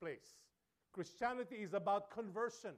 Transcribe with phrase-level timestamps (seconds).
[0.00, 0.34] place.
[0.92, 2.74] Christianity is about conversion.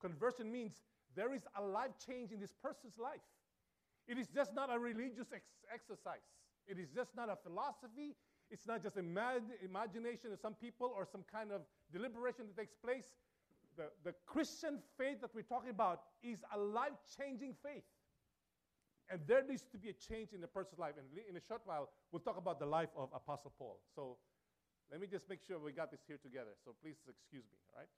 [0.00, 0.82] Conversion means
[1.14, 3.24] there is a life change in this person's life.
[4.08, 6.26] It is just not a religious ex- exercise.
[6.66, 8.16] It is just not a philosophy.
[8.50, 12.74] It's not just imag- imagination of some people or some kind of deliberation that takes
[12.74, 13.06] place.
[13.76, 17.84] The, the Christian faith that we're talking about is a life changing faith.
[19.10, 20.94] And there needs to be a change in a person's life.
[20.98, 23.78] And in a short while, we'll talk about the life of Apostle Paul.
[23.94, 24.16] So
[24.92, 26.52] let me just make sure we got this here together.
[26.64, 27.88] So please excuse me, all right?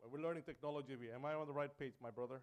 [0.00, 0.94] Well, we're learning technology.
[1.12, 2.40] Am I on the right page, my brother?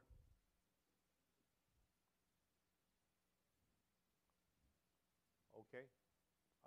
[5.56, 5.88] Okay.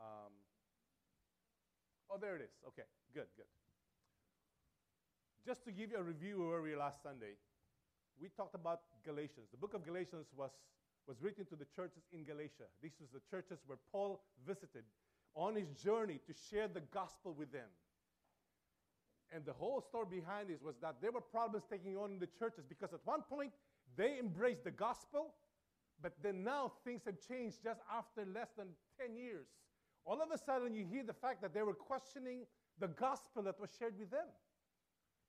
[0.00, 0.32] Um,
[2.08, 2.56] oh, there it is.
[2.68, 3.48] Okay, good, good.
[5.44, 7.36] Just to give you a review of where we were last Sunday,
[8.20, 9.48] we talked about Galatians.
[9.50, 10.50] The book of Galatians was,
[11.06, 12.70] was written to the churches in Galatia.
[12.82, 14.84] These were the churches where Paul visited
[15.34, 17.68] on his journey to share the gospel with them.
[19.34, 22.28] And the whole story behind this was that there were problems taking on in the
[22.38, 23.52] churches because at one point
[23.96, 25.34] they embraced the gospel,
[26.02, 28.68] but then now things have changed just after less than
[29.00, 29.46] 10 years.
[30.04, 32.44] All of a sudden, you hear the fact that they were questioning
[32.78, 34.26] the gospel that was shared with them.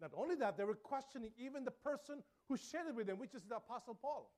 [0.02, 3.36] Not only that, they were questioning even the person who shared it with them, which
[3.36, 4.32] is the Apostle Paul.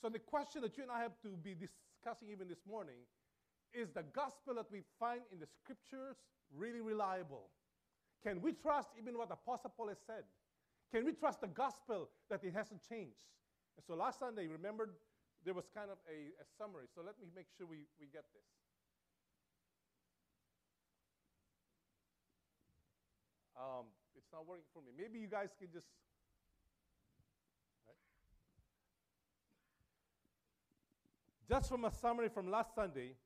[0.00, 3.04] So, the question that you and I have to be discussing even this morning
[3.74, 6.16] is the gospel that we find in the scriptures
[6.56, 7.50] really reliable?
[8.24, 10.24] Can we trust even what Apostle Paul has said?
[10.92, 13.28] Can we trust the gospel that it hasn't changed?
[13.76, 14.96] And so last Sunday, remembered
[15.44, 16.88] there was kind of a, a summary.
[16.94, 18.48] So let me make sure we, we get this.
[23.56, 24.92] Um, it's not working for me.
[24.96, 25.86] Maybe you guys can just.
[31.50, 33.16] Just from a summary from last Sunday,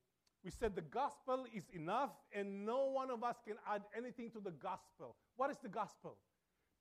[0.43, 4.39] we said the gospel is enough and no one of us can add anything to
[4.39, 5.15] the gospel.
[5.35, 6.17] What is the gospel?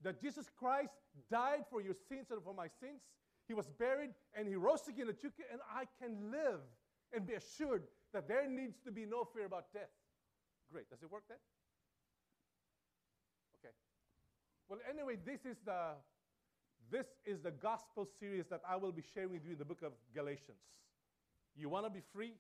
[0.03, 0.95] That Jesus Christ
[1.31, 3.03] died for your sins and for my sins.
[3.47, 6.61] He was buried and he rose again and I can live
[7.13, 7.83] and be assured
[8.15, 9.93] that there needs to be no fear about death.
[10.73, 10.89] Great.
[10.89, 11.39] Does it work then?
[13.59, 13.75] Okay.
[14.69, 15.93] Well, anyway, this is the
[16.91, 19.83] this is the gospel series that I will be sharing with you in the book
[19.83, 20.61] of Galatians.
[21.57, 22.33] You want to be free,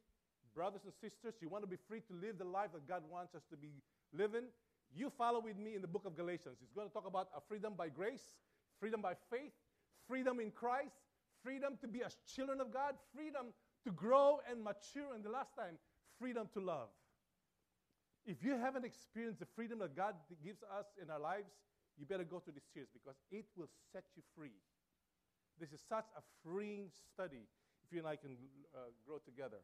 [0.54, 1.34] brothers and sisters?
[1.40, 3.70] You want to be free to live the life that God wants us to be
[4.12, 4.44] living?
[4.94, 6.58] You follow with me in the book of Galatians.
[6.62, 8.22] It's going to talk about a freedom by grace,
[8.80, 9.52] freedom by faith,
[10.08, 10.94] freedom in Christ,
[11.42, 13.52] freedom to be as children of God, freedom
[13.84, 15.78] to grow and mature, and the last time,
[16.18, 16.88] freedom to love.
[18.26, 21.50] If you haven't experienced the freedom that God gives us in our lives,
[21.98, 24.56] you better go to this series because it will set you free.
[25.60, 27.46] This is such a freeing study
[27.94, 28.36] you and I can
[28.74, 29.58] uh, grow together.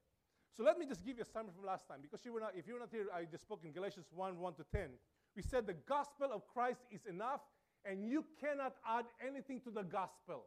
[0.56, 2.52] So let me just give you a summary from last time because you were not,
[2.56, 4.90] if you were not here, I just spoke in Galatians 1 1 to 10.
[5.36, 7.40] We said the gospel of Christ is enough
[7.84, 10.46] and you cannot add anything to the gospel.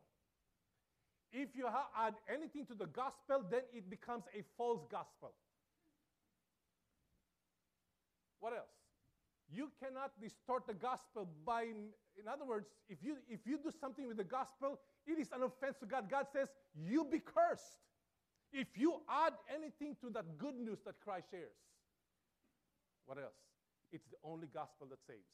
[1.31, 5.33] If you ha- add anything to the gospel, then it becomes a false gospel.
[8.39, 8.75] What else?
[9.49, 14.07] You cannot distort the gospel by, in other words, if you, if you do something
[14.07, 16.09] with the gospel, it is an offense to God.
[16.09, 17.77] God says, You be cursed.
[18.53, 21.57] If you add anything to that good news that Christ shares,
[23.05, 23.35] what else?
[23.91, 25.33] It's the only gospel that saves.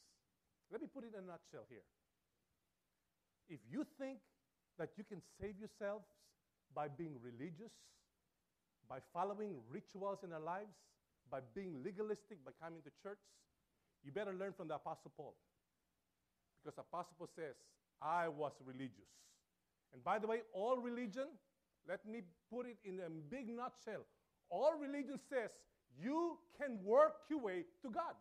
[0.72, 1.84] Let me put it in a nutshell here.
[3.50, 4.20] If you think
[4.78, 6.06] that you can save yourselves
[6.74, 7.74] by being religious,
[8.88, 10.74] by following rituals in our lives,
[11.30, 13.20] by being legalistic, by coming to church,
[14.04, 15.36] you better learn from the Apostle Paul.
[16.64, 17.56] Because Apostle Paul says,
[18.02, 19.12] I was religious.
[19.94, 21.28] And by the way, all religion,
[21.88, 24.06] let me put it in a big nutshell.
[24.50, 25.50] All religion says
[25.98, 28.16] you can work your way to God.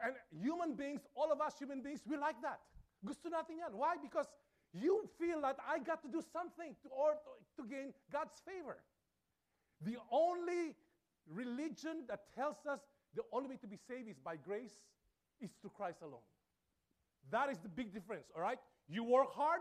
[0.00, 2.60] And human beings, all of us human beings, we like that.
[3.04, 3.74] Gusto natin yan.
[3.74, 3.96] Why?
[4.00, 4.26] Because
[4.72, 8.78] you feel that I got to do something to, or to, to gain God's favor.
[9.82, 10.74] The only
[11.26, 12.80] religion that tells us
[13.14, 14.78] the only way to be saved is by grace
[15.40, 16.26] is through Christ alone.
[17.30, 18.58] That is the big difference, all right?
[18.88, 19.60] You work hard,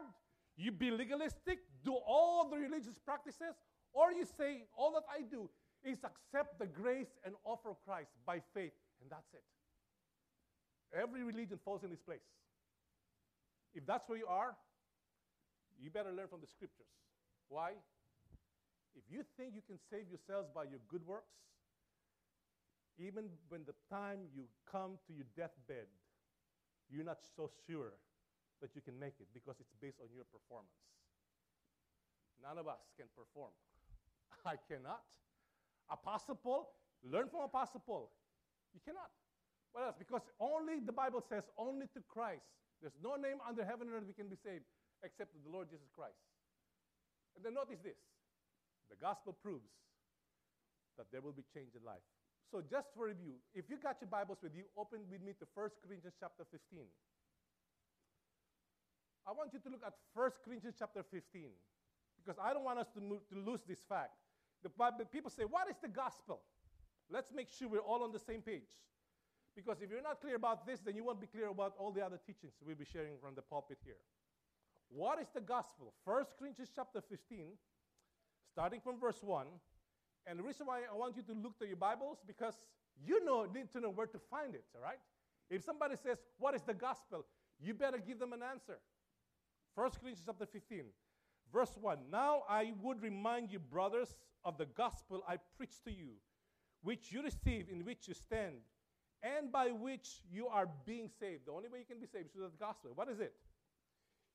[0.58, 3.56] you be legalistic, do all the religious practices,
[3.94, 5.50] or you say, all that I do
[5.84, 9.44] is accept the grace and offer of Christ by faith, and that's it.
[11.00, 12.26] Every religion falls in this place.
[13.76, 14.56] If that's where you are,
[15.80, 16.90] you better learn from the scriptures.
[17.50, 17.72] Why?
[18.96, 21.38] If you think you can save yourselves by your good works,
[22.98, 25.86] even when the time you come to your deathbed,
[26.90, 27.94] you're not so sure
[28.62, 30.78] that you can make it because it's based on your performance.
[32.42, 33.54] None of us can perform.
[34.46, 35.06] I cannot.
[35.90, 36.70] Apostle Paul,
[37.02, 38.12] learn from Apostle Paul.
[38.74, 39.10] You cannot.
[39.72, 39.96] What else?
[39.98, 42.46] Because only the Bible says only to Christ.
[42.82, 44.66] There's no name under heaven and earth we can be saved
[45.02, 46.18] except the Lord Jesus Christ.
[47.38, 47.98] And then notice this
[48.90, 49.70] the gospel proves
[50.98, 52.02] that there will be change in life.
[52.50, 55.46] So, just for review, if you got your Bibles with you, open with me to
[55.52, 56.88] 1 Corinthians chapter 15.
[59.28, 61.52] I want you to look at 1 Corinthians chapter 15
[62.16, 64.16] because I don't want us to, move, to lose this fact.
[64.64, 66.40] The Bible, people say, What is the gospel?
[67.12, 68.72] Let's make sure we're all on the same page.
[69.56, 72.06] Because if you're not clear about this, then you won't be clear about all the
[72.06, 74.00] other teachings we'll be sharing from the pulpit here.
[74.90, 75.94] What is the gospel?
[76.06, 77.48] 1 Corinthians chapter 15,
[78.52, 79.48] starting from verse 1.
[80.28, 82.56] And the reason why I want you to look to your Bibles, because
[83.06, 85.00] you know, need to know where to find it, all right?
[85.50, 87.26] If somebody says, What is the gospel?
[87.60, 88.78] You better give them an answer.
[89.78, 90.86] 1 Corinthians chapter 15,
[91.54, 92.00] verse 1.
[92.12, 96.14] Now I would remind you, brothers, of the gospel I preached to you,
[96.82, 98.56] which you received, in which you stand,
[99.22, 101.46] and by which you are being saved.
[101.46, 102.90] The only way you can be saved is through the gospel.
[102.96, 103.36] What is it?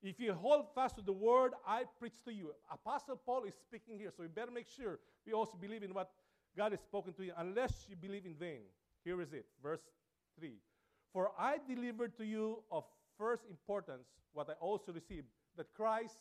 [0.00, 3.98] If you hold fast to the word I preach to you, Apostle Paul is speaking
[3.98, 6.12] here, so we better make sure we also believe in what
[6.56, 8.60] God has spoken to you, unless you believe in vain.
[9.04, 9.82] Here is it, verse
[10.38, 10.52] 3.
[11.12, 12.84] For I delivered to you of
[13.18, 15.26] first importance what I also received
[15.56, 16.16] that Christ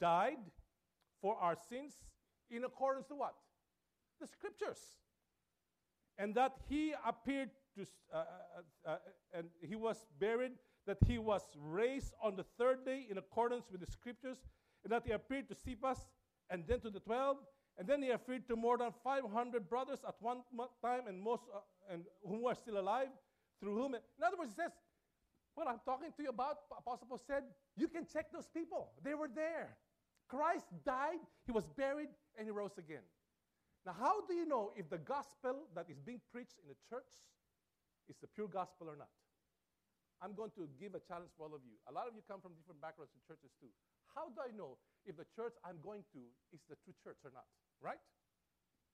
[0.00, 0.38] died
[1.20, 1.94] for our sins
[2.50, 3.34] in accordance to what?
[4.20, 4.80] The scriptures.
[6.18, 8.22] And that he appeared to, uh, uh,
[8.86, 8.96] uh, uh
[9.34, 10.52] and he was buried
[10.86, 14.38] that he was raised on the third day in accordance with the scriptures,
[14.84, 15.98] and that he appeared to Cephas
[16.50, 17.38] and then to the twelve,
[17.78, 20.42] and then he appeared to more than 500 brothers at one
[20.82, 21.60] time, and most uh,
[21.92, 23.08] and whom are still alive,
[23.60, 23.94] through whom.
[23.94, 24.72] In other words, he says,
[25.54, 27.44] "What I'm talking to you about," Apostle Paul said,
[27.76, 29.78] "You can check those people; they were there.
[30.28, 33.04] Christ died, he was buried, and he rose again."
[33.84, 37.12] Now, how do you know if the gospel that is being preached in the church
[38.08, 39.10] is the pure gospel or not?
[40.22, 41.74] I'm going to give a challenge for all of you.
[41.90, 43.74] A lot of you come from different backgrounds in churches too.
[44.14, 46.22] How do I know if the church I'm going to
[46.54, 47.50] is the true church or not?
[47.82, 47.98] Right?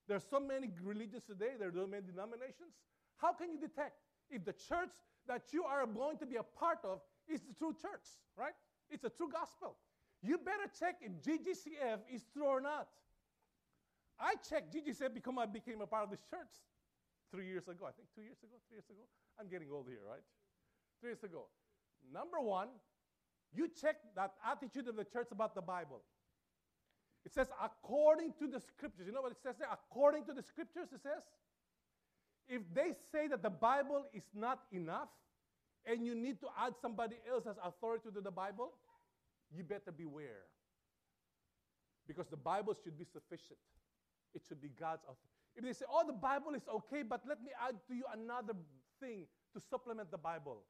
[0.09, 2.73] There are so many religions today, there are so many denominations.
[3.17, 4.01] How can you detect
[4.31, 4.89] if the church
[5.29, 6.99] that you are going to be a part of
[7.29, 8.03] is the true church,
[8.35, 8.57] right?
[8.89, 9.77] It's a true gospel.
[10.21, 12.89] You better check if GGCF is true or not.
[14.19, 16.51] I checked GGCF because I became a part of this church
[17.31, 17.85] three years ago.
[17.87, 19.05] I think two years ago, three years ago.
[19.39, 20.25] I'm getting old here, right?
[20.99, 21.47] three years ago.
[22.11, 22.67] Number one,
[23.53, 26.01] you check that attitude of the church about the Bible.
[27.25, 29.05] It says, according to the scriptures.
[29.05, 29.67] You know what it says there?
[29.71, 31.23] According to the scriptures, it says.
[32.49, 35.09] If they say that the Bible is not enough
[35.85, 38.73] and you need to add somebody else's authority to the Bible,
[39.55, 40.49] you better beware.
[42.07, 43.59] Because the Bible should be sufficient,
[44.33, 45.29] it should be God's authority.
[45.55, 48.53] If they say, oh, the Bible is okay, but let me add to you another
[48.99, 50.63] thing to supplement the Bible,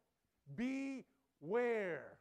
[0.56, 2.18] Beware.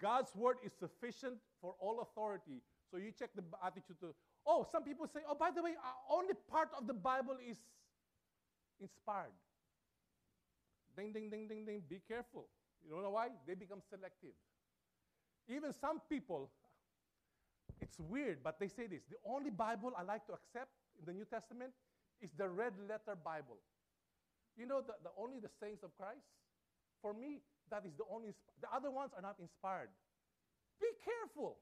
[0.00, 2.62] God's word is sufficient for all authority.
[2.90, 4.14] So you check the attitude to,
[4.46, 7.58] oh, some people say, oh, by the way, uh, only part of the Bible is
[8.80, 9.36] inspired.
[10.96, 11.82] Ding, ding, ding, ding, ding.
[11.88, 12.46] Be careful.
[12.84, 13.28] You don't know why?
[13.46, 14.34] They become selective.
[15.48, 16.50] Even some people,
[17.80, 21.12] it's weird, but they say this the only Bible I like to accept in the
[21.12, 21.72] New Testament
[22.20, 23.58] is the red letter Bible.
[24.56, 26.26] You know, the, the only the sayings of Christ?
[27.00, 29.88] For me, that is the only, the other ones are not inspired.
[30.80, 31.56] Be careful.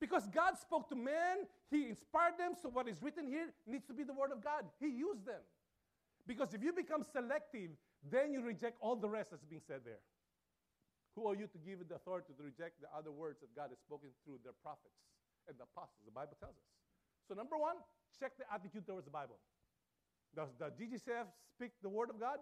[0.00, 3.92] Because God spoke to men, He inspired them, so what is written here needs to
[3.92, 4.64] be the Word of God.
[4.78, 5.42] He used them.
[6.30, 7.74] Because if you become selective,
[8.06, 9.98] then you reject all the rest that's being said there.
[11.18, 13.82] Who are you to give the authority to reject the other words that God has
[13.82, 14.94] spoken through their prophets
[15.50, 16.06] and the apostles?
[16.06, 16.70] The Bible tells us.
[17.26, 17.82] So, number one,
[18.14, 19.42] check the attitude towards the Bible.
[20.30, 22.38] Does the GGCF speak the Word of God?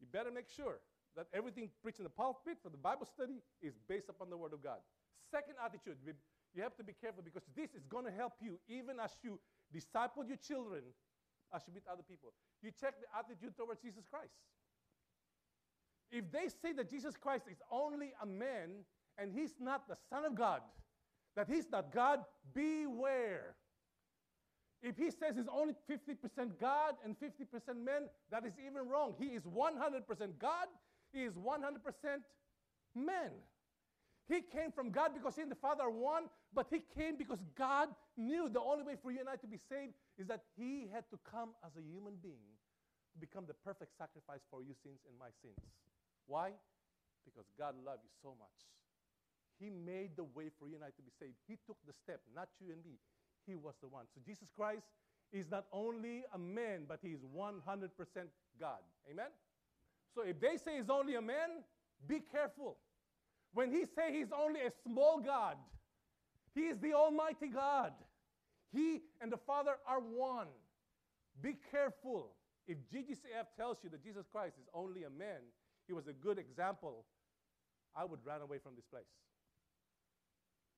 [0.00, 0.80] You better make sure
[1.20, 4.56] that everything preached in the pulpit for the Bible study is based upon the Word
[4.56, 4.80] of God.
[5.28, 8.96] Second attitude, you have to be careful because this is going to help you even
[9.04, 9.36] as you
[9.68, 10.80] disciple your children,
[11.54, 12.32] as should meet other people.
[12.62, 14.32] You check the attitude towards Jesus Christ.
[16.10, 18.84] If they say that Jesus Christ is only a man
[19.18, 20.60] and he's not the Son of God,
[21.36, 22.20] that he's not God,
[22.54, 23.56] beware.
[24.82, 29.14] If he says he's only 50% God and 50% man, that is even wrong.
[29.18, 30.66] He is 100% God
[31.14, 31.62] he is 100%
[32.94, 33.30] man.
[34.28, 37.38] He came from God because he and the Father are one, but he came because
[37.56, 40.86] God knew the only way for you and I to be saved is that he
[40.92, 42.54] had to come as a human being
[43.12, 45.58] to become the perfect sacrifice for your sins and my sins.
[46.26, 46.54] Why?
[47.24, 48.58] Because God loved you so much.
[49.58, 51.38] He made the way for you and I to be saved.
[51.46, 52.98] He took the step, not you and me.
[53.46, 54.06] He was the one.
[54.14, 54.86] So Jesus Christ
[55.32, 57.62] is not only a man, but he's 100%
[58.60, 58.82] God.
[59.10, 59.30] Amen?
[60.14, 61.62] So if they say he's only a man,
[62.06, 62.76] be careful.
[63.52, 65.56] When he say he's only a small God,
[66.54, 67.92] he is the almighty God.
[68.74, 70.50] He and the Father are one.
[71.40, 72.34] Be careful.
[72.66, 75.46] If GGCF tells you that Jesus Christ is only a man,
[75.86, 77.06] he was a good example,
[77.94, 79.06] I would run away from this place.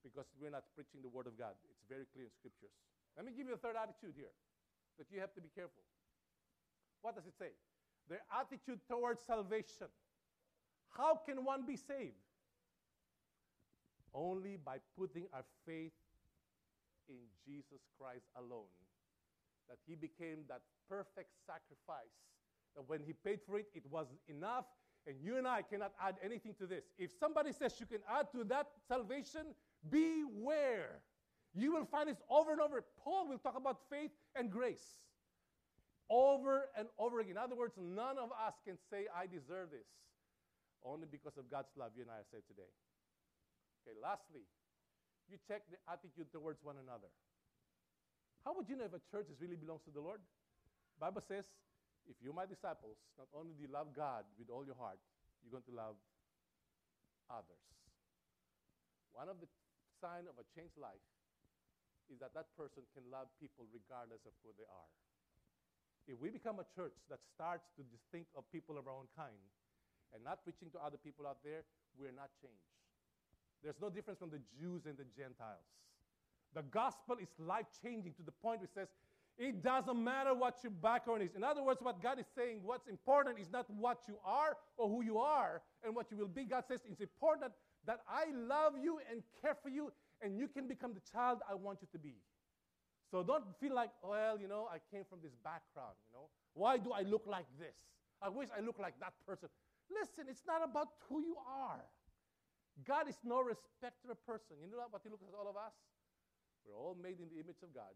[0.04, 1.56] Because we're not preaching the Word of God.
[1.72, 2.76] It's very clear in Scriptures.
[3.16, 4.34] Let me give you a third attitude here
[4.98, 5.80] that you have to be careful.
[7.00, 7.56] What does it say?
[8.08, 9.88] Their attitude towards salvation.
[10.92, 12.20] How can one be saved?
[14.12, 15.92] Only by putting our faith
[17.08, 18.70] in Jesus Christ alone.
[19.68, 22.14] That He became that perfect sacrifice.
[22.74, 24.64] That when He paid for it, it was enough.
[25.06, 26.84] And you and I cannot add anything to this.
[26.98, 29.54] If somebody says you can add to that salvation,
[29.88, 31.02] beware.
[31.54, 32.84] You will find this over and over.
[33.02, 34.98] Paul will talk about faith and grace
[36.10, 37.32] over and over again.
[37.32, 39.86] In other words, none of us can say, I deserve this,
[40.84, 42.70] only because of God's love, you and I have said today.
[43.82, 44.46] Okay, lastly,
[45.30, 47.10] you check the attitude towards one another.
[48.46, 50.22] How would you know if a church really belongs to the Lord?
[51.02, 51.44] Bible says,
[52.06, 55.02] if you're my disciples, not only do you love God with all your heart,
[55.42, 55.98] you're going to love
[57.26, 57.66] others.
[59.10, 59.50] One of the
[59.98, 61.02] sign of a changed life
[62.06, 64.90] is that that person can love people regardless of who they are.
[66.06, 67.82] If we become a church that starts to
[68.14, 69.42] think of people of our own kind
[70.14, 71.66] and not preaching to other people out there,
[71.98, 72.70] we're not changed.
[73.62, 75.66] There's no difference from the Jews and the Gentiles.
[76.54, 78.88] The gospel is life changing to the point where it says,
[79.38, 81.34] it doesn't matter what your background is.
[81.36, 84.88] In other words, what God is saying, what's important is not what you are or
[84.88, 86.44] who you are and what you will be.
[86.44, 87.52] God says it's important
[87.86, 91.54] that I love you and care for you and you can become the child I
[91.54, 92.14] want you to be.
[93.10, 96.28] So don't feel like, well, you know, I came from this background, you know.
[96.54, 97.76] Why do I look like this?
[98.22, 99.48] I wish I looked like that person.
[99.90, 101.84] Listen, it's not about who you are.
[102.84, 104.60] God is no respecter of person.
[104.60, 105.72] You know what He looks at all of us?
[106.66, 107.94] We're all made in the image of God,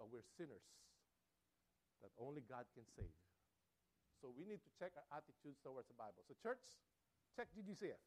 [0.00, 0.64] but we're sinners
[2.02, 3.14] that only God can save.
[4.18, 6.26] So we need to check our attitudes towards the Bible.
[6.26, 6.62] So, church,
[7.34, 8.02] check GGCF.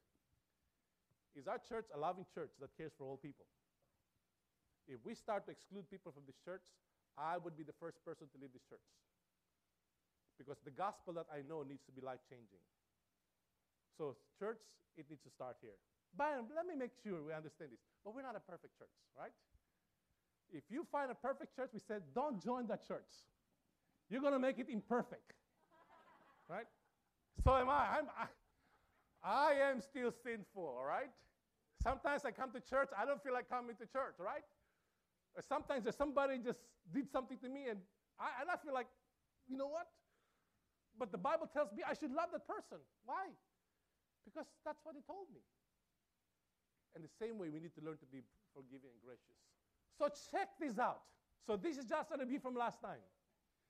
[1.35, 3.47] Is our church a loving church that cares for all people?
[4.87, 6.63] If we start to exclude people from this church,
[7.19, 8.87] I would be the first person to leave this church.
[10.39, 12.63] Because the gospel that I know needs to be life changing.
[13.97, 14.59] So, church,
[14.97, 15.77] it needs to start here.
[16.15, 17.79] But let me make sure we understand this.
[18.03, 19.31] But we're not a perfect church, right?
[20.51, 23.09] If you find a perfect church, we said, don't join that church.
[24.09, 25.33] You're going to make it imperfect,
[26.49, 26.67] right?
[27.43, 27.99] So am I.
[27.99, 28.27] I'm, I.
[29.25, 31.09] I am still sinful, all right?
[31.81, 34.45] Sometimes I come to church, I don't feel like coming to church, right?
[35.35, 36.59] Or sometimes there's somebody just
[36.93, 37.79] did something to me and
[38.19, 38.87] I, and I feel like,
[39.49, 39.87] you know what?
[40.97, 42.77] But the Bible tells me I should love that person.
[43.03, 43.27] Why?
[44.25, 45.39] Because that's what he told me.
[46.97, 49.37] And the same way, we need to learn to be forgiving and gracious.
[49.95, 51.05] So check this out.
[51.45, 53.03] So this is just a review from last time.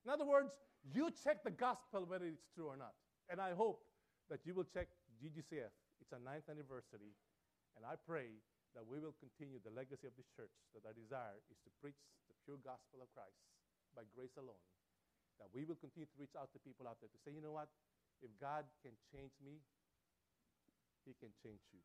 [0.05, 0.53] In other words,
[0.85, 2.93] you check the gospel whether it's true or not.
[3.27, 3.81] And I hope
[4.29, 5.74] that you will check GGCF.
[6.00, 7.17] It's a ninth anniversary.
[7.75, 8.38] And I pray
[8.77, 11.97] that we will continue the legacy of this church, that our desire is to preach
[12.29, 13.41] the pure gospel of Christ
[13.97, 14.62] by grace alone.
[15.41, 17.55] That we will continue to reach out to people out there to say, you know
[17.55, 17.67] what?
[18.24, 19.59] If God can change me,
[21.05, 21.79] He can change you.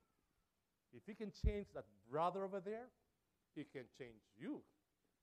[0.92, 2.88] If He can change that brother over there,
[3.54, 4.62] He can change you.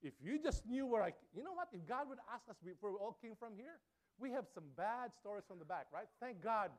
[0.02, 1.70] If you just knew where I, you know what?
[1.74, 3.82] If God would ask us before we all came from here,
[4.20, 6.08] we have some bad stories from the back, right?
[6.20, 6.70] Thank God.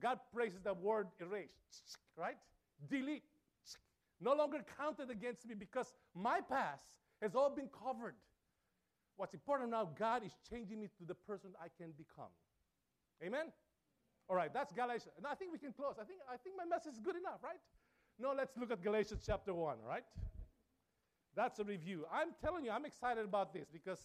[0.00, 1.50] God praises the word erase,
[2.16, 2.36] right?
[2.88, 3.24] delete,
[4.20, 6.84] no longer counted against me because my past
[7.20, 8.14] has all been covered.
[9.16, 12.32] What's important now, God is changing me to the person I can become.
[13.22, 13.46] Amen?
[14.30, 15.10] All right, that's Galatians.
[15.18, 15.96] And I think we can close.
[16.00, 17.58] I think, I think my message is good enough, right?
[18.16, 20.04] No, let's look at Galatians chapter 1, right?
[21.34, 22.06] That's a review.
[22.12, 23.98] I'm telling you, I'm excited about this because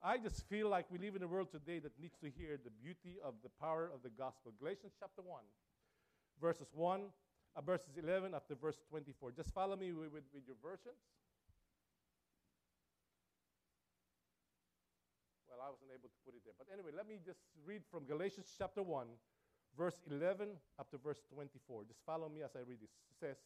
[0.00, 2.70] I just feel like we live in a world today that needs to hear the
[2.70, 4.52] beauty of the power of the gospel.
[4.60, 5.42] Galatians chapter 1,
[6.40, 7.02] verses 1
[7.56, 9.32] uh, verses 11 up to verse 24.
[9.32, 11.02] Just follow me with, with, with your versions.
[15.48, 16.54] Well, I wasn't able to put it there.
[16.54, 19.06] But anyway, let me just read from Galatians chapter 1,
[19.78, 21.84] verse 11 up to verse 24.
[21.84, 22.90] Just follow me as I read this.
[22.90, 23.36] It says,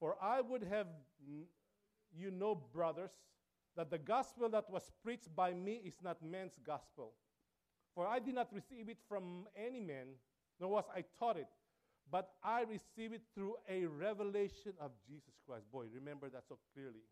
[0.00, 0.86] For I would have
[2.16, 3.12] you know, brothers,
[3.76, 7.12] that the gospel that was preached by me is not man's gospel.
[7.94, 10.06] For I did not receive it from any man,
[10.60, 11.48] nor was I taught it
[12.10, 15.64] but I received it through a revelation of Jesus Christ.
[15.72, 17.02] Boy, remember that so clearly.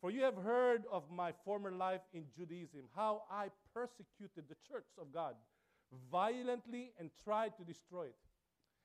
[0.00, 4.86] For you have heard of my former life in Judaism, how I persecuted the church
[5.00, 5.34] of God
[6.10, 8.16] violently and tried to destroy it.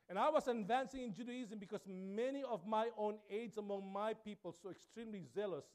[0.10, 4.54] And I was advancing in Judaism because many of my own aides among my people,
[4.62, 5.66] so extremely zealous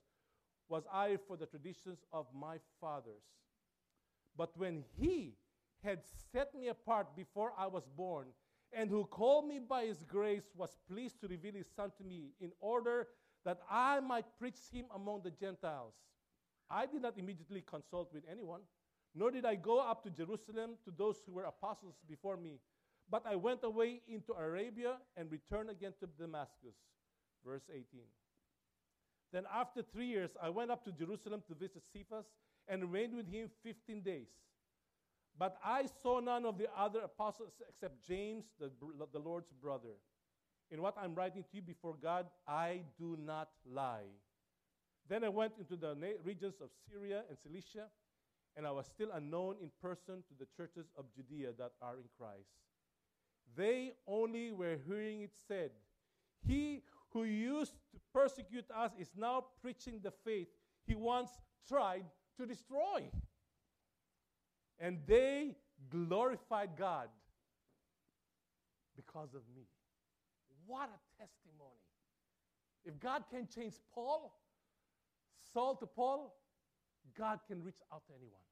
[0.68, 3.22] was I for the traditions of my fathers.
[4.36, 5.34] But when he
[5.82, 6.00] had
[6.32, 8.28] set me apart before I was born,
[8.72, 12.32] and who called me by his grace was pleased to reveal his son to me
[12.40, 13.08] in order
[13.44, 15.94] that I might preach him among the Gentiles.
[16.70, 18.60] I did not immediately consult with anyone,
[19.18, 22.60] nor did I go up to Jerusalem to those who were apostles before me,
[23.10, 26.76] but I went away into Arabia and returned again to Damascus.
[27.44, 27.84] Verse 18.
[29.32, 32.26] Then after three years, I went up to Jerusalem to visit Cephas
[32.68, 34.28] and remained with him 15 days.
[35.36, 38.70] But I saw none of the other apostles except James, the,
[39.12, 39.96] the Lord's brother.
[40.70, 44.10] In what I'm writing to you before God, I do not lie.
[45.08, 47.86] Then I went into the regions of Syria and Cilicia,
[48.58, 52.08] and I was still unknown in person to the churches of Judea that are in
[52.18, 52.50] Christ.
[53.56, 55.70] They only were hearing it said,
[56.44, 60.48] He who used to persecute us is now preaching the faith
[60.84, 61.30] he once
[61.68, 62.04] tried
[62.36, 63.04] to destroy.
[64.80, 65.54] And they
[65.88, 67.08] glorified God
[68.96, 69.62] because of me.
[70.66, 71.78] What a testimony.
[72.84, 74.34] If God can change Paul,
[75.52, 76.34] Saul to Paul,
[77.16, 78.47] God can reach out to anyone.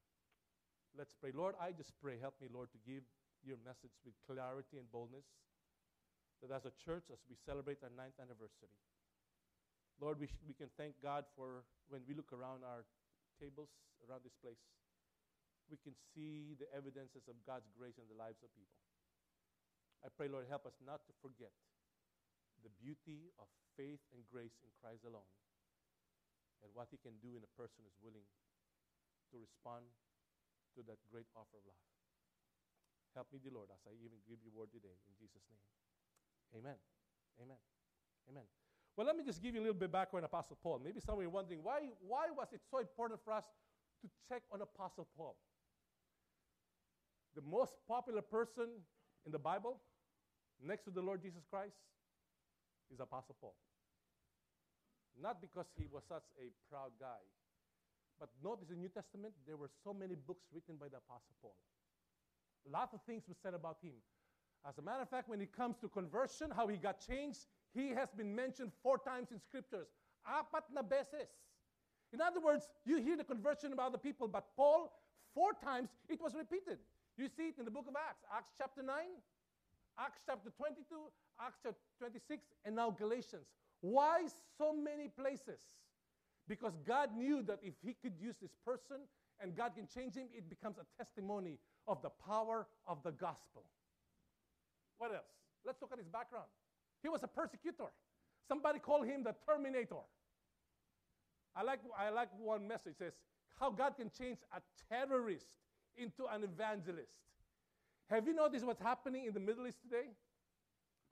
[0.97, 1.29] Let's pray.
[1.37, 3.05] Lord, I just pray, help me, Lord, to give
[3.45, 5.29] your message with clarity and boldness.
[6.41, 8.73] That as a church, as we celebrate our ninth anniversary,
[10.01, 12.85] Lord, we, sh- we can thank God for when we look around our
[13.37, 13.73] tables,
[14.05, 14.61] around this place,
[15.69, 18.81] we can see the evidences of God's grace in the lives of people.
[20.05, 21.53] I pray, Lord, help us not to forget
[22.65, 25.29] the beauty of faith and grace in Christ alone
[26.65, 28.29] and what He can do in a person who's willing
[29.33, 29.89] to respond
[30.77, 31.83] to that great offer of love.
[33.17, 35.65] Help me, dear Lord, as I even give you word today in Jesus' name.
[36.61, 36.77] Amen.
[37.41, 37.61] Amen.
[38.29, 38.45] Amen.
[38.97, 40.81] Well, let me just give you a little bit background on Apostle Paul.
[40.85, 43.45] Maybe some of you are wondering why, why was it so important for us
[44.01, 45.37] to check on Apostle Paul?
[47.35, 48.69] The most popular person
[49.25, 49.81] in the Bible,
[50.61, 51.77] next to the Lord Jesus Christ,
[52.93, 53.57] is Apostle Paul.
[55.21, 57.25] Not because he was such a proud guy,
[58.19, 61.35] but notice in the New Testament, there were so many books written by the Apostle
[61.41, 61.57] Paul.
[62.67, 63.95] A lot of things were said about him.
[64.69, 67.89] As a matter of fact, when it comes to conversion, how he got changed, he
[67.91, 69.87] has been mentioned four times in scriptures.
[70.27, 71.31] Apat na beses.
[72.13, 74.93] In other words, you hear the conversion of other people, but Paul,
[75.35, 76.79] four times it was repeated.
[77.17, 78.97] You see it in the book of Acts, Acts chapter 9,
[79.99, 80.85] Acts chapter 22,
[81.41, 83.47] Acts chapter 26, and now Galatians.
[83.81, 84.27] Why
[84.59, 85.61] so many places?
[86.49, 88.99] Because God knew that if He could use this person
[89.41, 93.65] and God can change him, it becomes a testimony of the power of the gospel.
[94.99, 95.25] What else?
[95.65, 96.47] Let's look at his background.
[97.03, 97.93] He was a persecutor.
[98.49, 100.05] Somebody called him the Terminator.
[101.55, 103.13] I like, I like one message says
[103.59, 104.61] how God can change a
[104.93, 105.47] terrorist
[105.97, 107.13] into an evangelist.
[108.11, 110.09] Have you noticed what's happening in the Middle East today?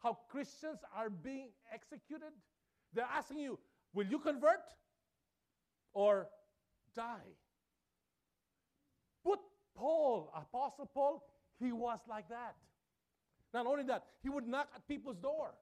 [0.03, 2.33] How Christians are being executed?
[2.93, 3.59] They're asking you,
[3.95, 4.61] will you convert
[5.95, 6.29] or
[6.95, 7.33] die?
[9.25, 9.41] But
[9.77, 11.23] Paul, Apostle Paul,
[11.59, 12.57] he was like that.
[13.53, 15.55] Not only that, he would knock at people's door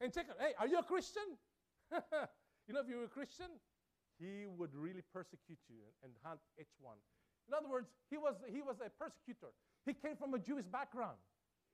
[0.00, 1.36] and check, hey, are you a Christian?
[1.92, 3.50] you know, if you're a Christian,
[4.18, 6.96] he would really persecute you and hunt each one.
[7.48, 9.52] In other words, he was, he was a persecutor.
[9.84, 11.18] He came from a Jewish background.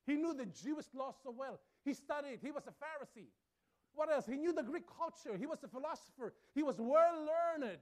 [0.06, 1.60] He knew the Jewish law so well.
[1.84, 2.40] He studied.
[2.42, 3.28] He was a Pharisee.
[3.94, 4.26] What else?
[4.26, 5.36] He knew the Greek culture.
[5.36, 6.32] He was a philosopher.
[6.54, 7.80] He was well learned.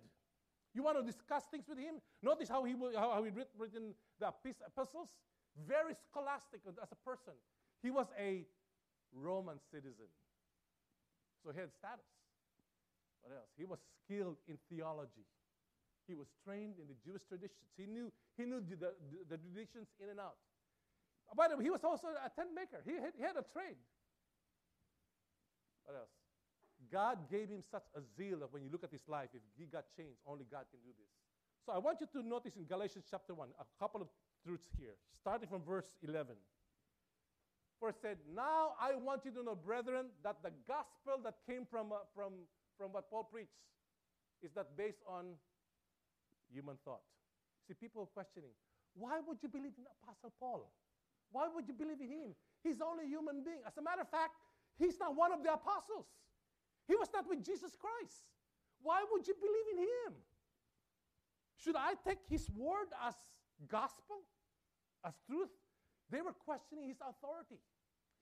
[0.75, 2.01] You want to discuss things with him?
[2.23, 5.09] Notice how he, how, he writ, written the epistles.
[5.66, 7.35] Very scholastic as a person.
[7.83, 8.47] He was a
[9.12, 10.07] Roman citizen.
[11.42, 12.07] So he had status.
[13.23, 13.51] What else?
[13.57, 15.27] He was skilled in theology.
[16.07, 17.68] He was trained in the Jewish traditions.
[17.77, 18.92] He knew, he knew the, the,
[19.29, 20.40] the traditions in and out.
[21.37, 22.81] By the way, he was also a tent maker.
[22.85, 23.77] He had, he had a trade.
[25.88, 26.12] What else?
[26.92, 29.64] God gave him such a zeal that when you look at his life, if he
[29.64, 31.09] got changed, only God can do this.
[31.64, 34.09] So I want you to notice in Galatians chapter 1 a couple of
[34.44, 36.37] truths here, starting from verse 11.
[37.81, 41.64] For it said, Now I want you to know, brethren, that the gospel that came
[41.64, 42.44] from, uh, from,
[42.77, 43.57] from what Paul preached
[44.42, 45.40] is not based on
[46.53, 47.03] human thought.
[47.66, 48.53] See, people are questioning,
[48.92, 50.68] why would you believe in Apostle Paul?
[51.33, 52.31] Why would you believe in him?
[52.62, 53.61] He's only a human being.
[53.66, 54.35] As a matter of fact,
[54.78, 56.06] he's not one of the apostles.
[56.86, 58.24] He was not with Jesus Christ.
[58.80, 60.12] Why would you believe in him?
[61.58, 63.14] Should I take his word as
[63.68, 64.22] gospel,
[65.04, 65.50] as truth?
[66.10, 67.60] They were questioning his authority.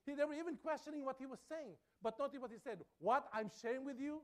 [0.06, 1.74] They were even questioning what he was saying.
[2.02, 2.78] But notice what he said.
[2.98, 4.22] What I'm sharing with you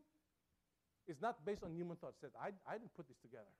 [1.06, 2.14] is not based on human thought.
[2.14, 3.50] He said, I, I didn't put this together.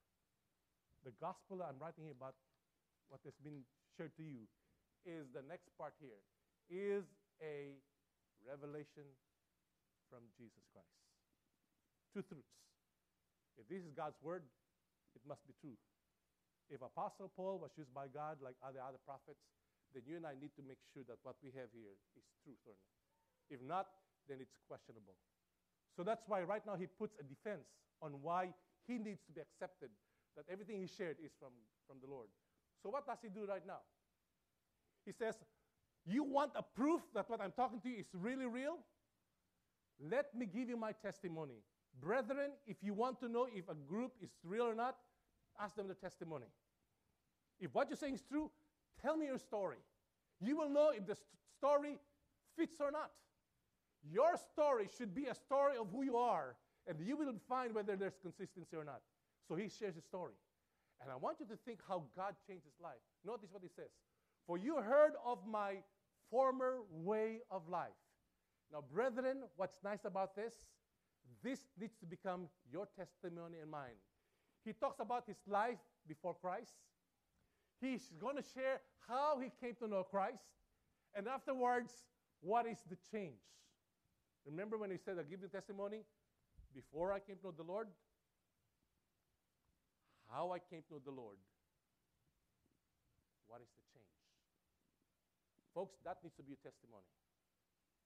[1.04, 2.35] The gospel I'm writing about,
[3.11, 3.66] what has been
[3.98, 4.46] shared to you,
[5.04, 6.22] is the next part here,
[6.70, 7.02] is
[7.42, 7.74] a
[8.46, 9.07] revelation
[10.11, 10.98] from Jesus Christ.
[12.12, 12.52] Two truths.
[13.57, 14.44] If this is God's word,
[15.16, 15.76] it must be true.
[16.68, 19.44] If Apostle Paul was used by God like other other prophets,
[19.92, 22.61] then you and I need to make sure that what we have here is truth
[22.64, 22.92] or not.
[23.52, 23.87] If not,
[24.24, 25.16] then it's questionable.
[25.92, 27.68] So that's why right now he puts a defense
[28.00, 28.57] on why
[28.88, 29.92] he needs to be accepted,
[30.37, 31.52] that everything he shared is from,
[31.85, 32.33] from the Lord.
[32.81, 33.85] So what does he do right now?
[35.05, 35.37] He says,
[36.05, 38.79] You want a proof that what I'm talking to you is really real?
[40.11, 41.62] Let me give you my testimony.
[42.01, 44.97] Brethren, if you want to know if a group is real or not,
[45.61, 46.47] ask them the testimony.
[47.61, 48.51] If what you're saying is true,
[49.01, 49.77] tell me your story.
[50.41, 51.27] You will know if the st-
[51.59, 51.99] story
[52.57, 53.11] fits or not.
[54.11, 56.57] Your story should be a story of who you are,
[56.88, 59.01] and you will find whether there's consistency or not.
[59.47, 60.35] So he shares his story.
[61.01, 63.03] And I want you to think how God changed his life.
[63.25, 63.91] Notice what he says
[64.47, 65.77] For you heard of my
[66.33, 68.01] former way of life.
[68.73, 70.55] Now, brethren, what's nice about this?
[71.45, 74.01] This needs to become your testimony and mine.
[74.64, 76.73] He talks about his life before Christ.
[77.81, 80.45] He's going to share how he came to know Christ.
[81.14, 81.92] And afterwards,
[82.40, 83.42] what is the change?
[84.47, 85.99] Remember when he said, I give you testimony?
[86.75, 87.88] Before I came to know the Lord,
[90.33, 91.37] how I came to know the Lord.
[93.49, 93.82] What is the?
[95.74, 97.08] Folks, that needs to be a testimony.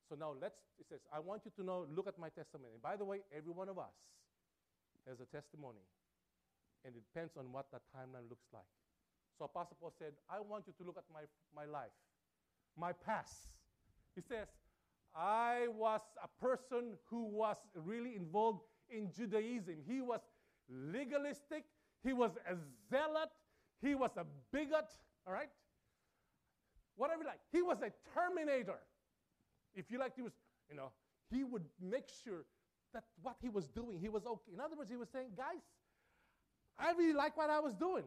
[0.09, 2.75] So now let's, it says, I want you to know, look at my testimony.
[2.75, 3.95] And by the way, every one of us
[5.07, 5.83] has a testimony.
[6.85, 8.71] And it depends on what that timeline looks like.
[9.39, 11.91] So Apostle Paul said, I want you to look at my, my life,
[12.79, 13.51] my past.
[14.15, 14.49] He says,
[15.15, 19.77] I was a person who was really involved in Judaism.
[19.87, 20.21] He was
[20.69, 21.65] legalistic,
[22.03, 22.55] he was a
[22.91, 23.31] zealot,
[23.83, 24.89] he was a bigot,
[25.27, 25.51] all right?
[26.97, 27.41] Whatever you like.
[27.53, 28.79] He was a terminator.
[29.75, 30.33] If you like, he was,
[30.71, 30.91] you know,
[31.31, 32.45] he would make sure
[32.95, 34.53] that what he was doing, he was okay.
[34.53, 35.61] In other words, he was saying, guys,
[36.79, 38.05] I really like what I was doing.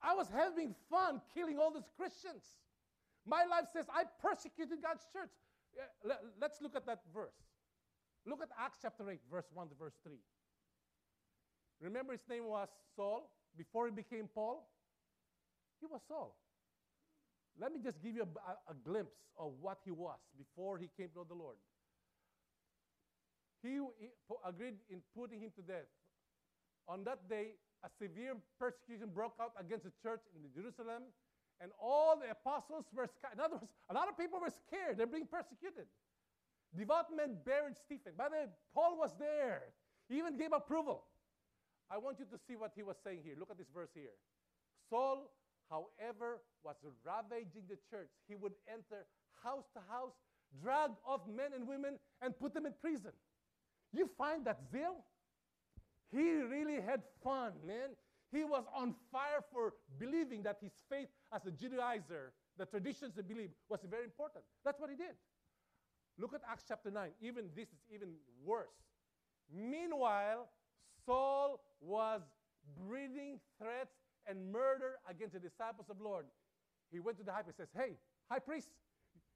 [0.00, 2.44] I was having fun killing all these Christians.
[3.26, 5.34] My life says I persecuted God's church.
[6.04, 7.34] Let, us look at that verse.
[8.26, 10.14] Look at Acts chapter 8, verse 1 to verse 3.
[11.80, 14.68] Remember, his name was Saul before he became Paul?
[15.80, 16.36] He was Saul.
[17.60, 21.08] Let me just give you a, a, glimpse of what he was before he came
[21.10, 21.56] to know the Lord.
[23.62, 24.14] He, he
[24.46, 25.90] agreed in putting him to death.
[26.86, 31.10] On that day, a severe persecution broke out against the church in Jerusalem,
[31.60, 33.34] and all the apostles were scared.
[33.34, 34.96] In other words, a lot of people were scared.
[34.96, 35.90] They're being persecuted.
[36.76, 38.12] Devout men buried Stephen.
[38.16, 39.74] By the way, Paul was there.
[40.08, 41.02] He even gave approval.
[41.90, 43.34] I want you to see what he was saying here.
[43.38, 44.14] Look at this verse here.
[44.90, 45.30] Saul
[45.70, 48.10] however, was ravaging the church.
[48.26, 49.06] He would enter
[49.42, 50.12] house to house,
[50.62, 53.12] drag off men and women, and put them in prison.
[53.92, 55.04] You find that zeal?
[56.10, 57.90] He really had fun, man.
[58.30, 63.22] He was on fire for believing that his faith as a Judaizer, the traditions they
[63.22, 64.44] believe, was very important.
[64.64, 65.16] That's what he did.
[66.18, 67.10] Look at Acts chapter 9.
[67.20, 68.08] Even this is even
[68.44, 68.74] worse.
[69.50, 70.48] Meanwhile,
[71.06, 72.22] Saul was
[72.86, 73.94] breathing threats
[74.28, 76.26] and murder against the disciples of Lord.
[76.92, 77.92] He went to the high priest and says, Hey,
[78.30, 78.68] high priest,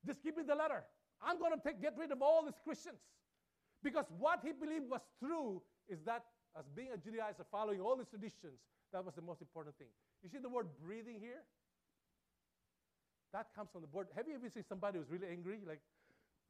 [0.07, 0.85] just give me the letter.
[1.24, 3.00] I'm going to take, get rid of all these Christians.
[3.83, 6.24] Because what he believed was true is that
[6.59, 8.61] as being a Judaizer, following all these traditions,
[8.92, 9.88] that was the most important thing.
[10.22, 11.42] You see the word breathing here?
[13.33, 14.09] That comes from the word.
[14.14, 15.59] Have you ever seen somebody who's really angry?
[15.66, 15.81] Like,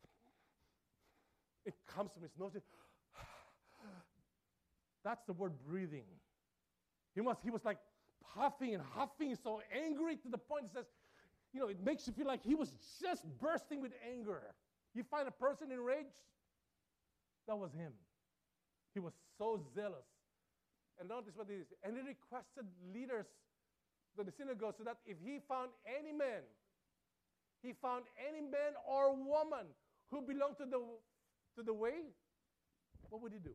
[1.65, 2.53] it comes from his nose.
[5.05, 6.05] That's the word breathing.
[7.15, 7.79] He was, he was like
[8.35, 10.87] puffing and huffing, so angry to the point that says,
[11.53, 14.43] you know, it makes you feel like he was just bursting with anger.
[14.95, 16.21] You find a person enraged,
[17.47, 17.93] that was him.
[18.95, 20.07] He was so zealous.
[21.01, 21.67] And notice what it is.
[21.83, 23.27] And he requested leaders
[24.17, 26.45] to the synagogue so that if he found any man,
[27.63, 29.67] he found any man or woman
[30.11, 30.79] who belonged to the,
[31.57, 32.13] to the way,
[33.09, 33.55] what would he do?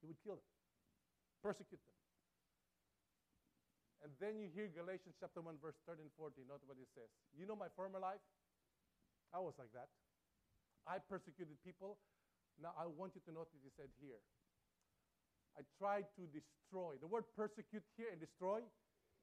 [0.00, 0.50] He would kill them,
[1.42, 2.01] persecute them.
[4.02, 6.42] And then you hear Galatians chapter 1, verse 13 and 14.
[6.50, 7.06] Note what it says.
[7.38, 8.22] You know my former life?
[9.30, 9.86] I was like that.
[10.86, 12.02] I persecuted people.
[12.58, 14.18] Now I want you to note what he said here.
[15.56, 16.98] I tried to destroy.
[17.00, 18.60] The word persecute here and destroy,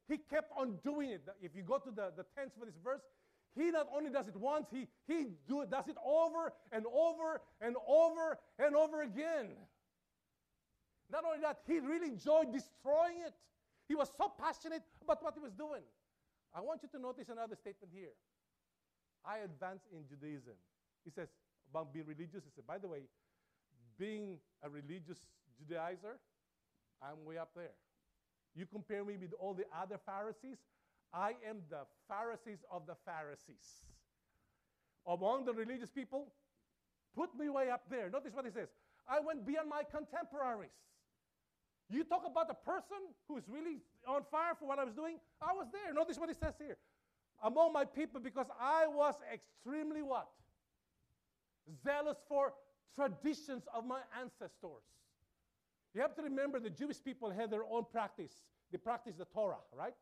[0.08, 1.28] he kept on doing it.
[1.42, 3.02] If you go to the, the tense for this verse,
[3.56, 7.76] he not only does it once, he, he do, does it over and over and
[7.88, 9.50] over and over again.
[11.12, 13.34] Not only that, he really enjoyed destroying it.
[13.90, 15.82] He was so passionate about what he was doing.
[16.54, 18.14] I want you to notice another statement here.
[19.26, 20.54] I advance in Judaism.
[21.04, 21.28] He says
[21.72, 22.46] about being religious.
[22.46, 23.10] He said, by the way,
[23.98, 25.18] being a religious
[25.58, 26.22] Judaizer,
[27.02, 27.74] I'm way up there.
[28.56, 30.58] You compare me with all the other Pharisees,
[31.14, 33.86] I am the Pharisees of the Pharisees.
[35.08, 36.32] Among the religious people,
[37.16, 38.10] put me way up there.
[38.10, 38.70] Notice what he says.
[39.08, 40.78] I went beyond my contemporaries.
[41.90, 42.98] You talk about a person
[43.28, 45.18] who's really on fire for what I was doing.
[45.42, 45.94] I was there.
[45.94, 46.78] Notice what he says here.
[47.44, 50.28] Among my people, because I was extremely what?
[51.84, 52.54] Zealous for
[52.96, 54.84] traditions of my ancestors.
[55.96, 58.34] You have to remember the Jewish people had their own practice.
[58.72, 59.96] They practiced the Torah, right?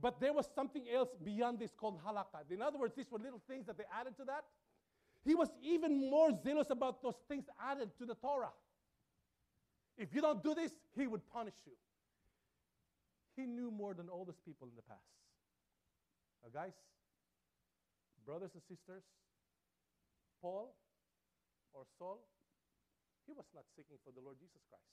[0.00, 2.48] But there was something else beyond this called halakha.
[2.50, 4.44] In other words, these were little things that they added to that.
[5.24, 8.52] He was even more zealous about those things added to the Torah.
[9.98, 11.72] If you don't do this, he would punish you.
[13.36, 15.00] He knew more than all those people in the past.
[16.42, 16.72] Now, guys,
[18.24, 19.04] brothers and sisters,
[20.40, 20.74] Paul
[21.72, 22.20] or Saul,
[23.26, 24.84] he was not seeking for the Lord Jesus Christ.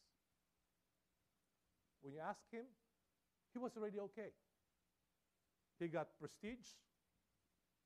[2.02, 2.66] When you ask him,
[3.54, 4.32] he was already okay.
[5.80, 6.68] He got prestige,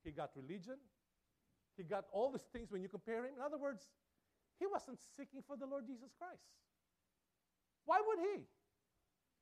[0.04, 0.78] he got religion,
[1.76, 3.34] he got all these things when you compare him.
[3.38, 3.86] In other words,
[4.60, 6.42] he wasn't seeking for the Lord Jesus Christ.
[7.88, 8.44] Why would he?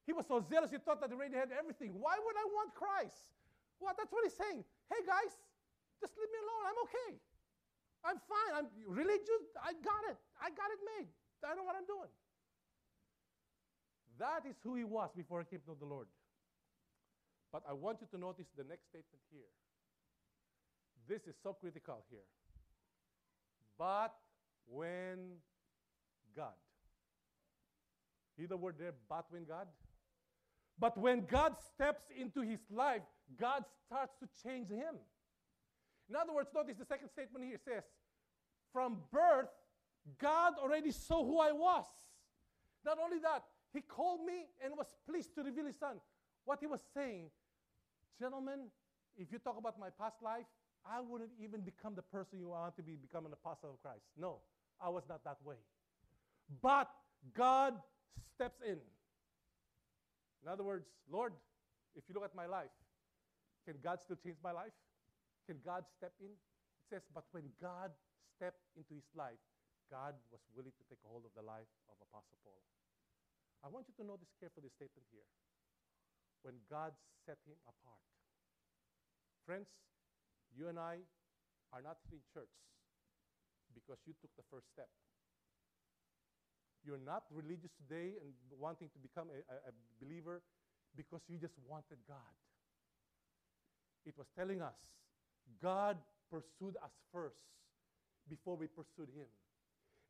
[0.06, 1.98] He was so zealous, he thought that he already had everything.
[1.98, 3.34] Why would I want Christ?
[3.82, 4.62] Well, that's what he's saying.
[4.86, 5.34] Hey, guys,
[5.98, 6.64] just leave me alone.
[6.70, 7.12] I'm okay.
[8.06, 8.52] I'm fine.
[8.54, 9.50] I'm religious.
[9.58, 10.18] I got it.
[10.38, 11.10] I got it made.
[11.42, 12.10] I know what I'm doing.
[14.18, 16.08] That is who he was before he came to the Lord.
[17.52, 19.50] But I want you to notice the next statement here.
[21.10, 22.26] This is so critical here.
[23.78, 24.14] But
[24.66, 25.42] when
[26.36, 26.58] God.
[28.38, 29.68] See the word there, but when God?
[30.78, 33.02] But when God steps into his life,
[33.40, 34.96] God starts to change him.
[36.10, 37.84] In other words, notice the second statement here says,
[38.74, 39.48] From birth,
[40.20, 41.86] God already saw who I was.
[42.86, 43.44] Not only that,
[43.74, 45.98] He called me and was pleased to reveal His Son.
[46.44, 47.32] What He was saying,
[48.20, 48.68] gentlemen,
[49.18, 50.46] if you talk about my past life,
[50.86, 54.04] I wouldn't even become the person you want to be, become an apostle of Christ.
[54.16, 54.38] No,
[54.80, 55.56] I was not that way.
[56.62, 56.92] But
[57.34, 57.74] God
[58.34, 58.80] steps in.
[60.44, 61.34] In other words, Lord,
[61.96, 62.74] if you look at my life,
[63.66, 64.76] can God still change my life?
[65.50, 66.30] Can God step in?
[66.30, 67.90] It says, but when God
[68.38, 69.42] stepped into his life,
[69.90, 72.62] God was willing to take hold of the life of Apostle Paul.
[73.66, 75.26] I want you to notice carefully the statement here.
[76.46, 76.94] When God
[77.26, 78.06] set him apart.
[79.46, 79.70] Friends,
[80.54, 81.02] you and I
[81.74, 82.54] are not in church
[83.74, 84.90] because you took the first step.
[86.86, 90.42] You're not religious today and wanting to become a, a, believer
[90.96, 92.36] because you just wanted God.
[94.06, 94.76] It was telling us
[95.62, 95.98] God
[96.30, 97.42] pursued us first
[98.30, 99.26] before we pursued Him.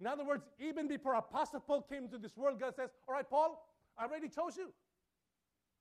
[0.01, 3.29] In other words, even before Apostle Paul came into this world, God says, All right,
[3.29, 3.65] Paul,
[3.97, 4.73] I already chose you.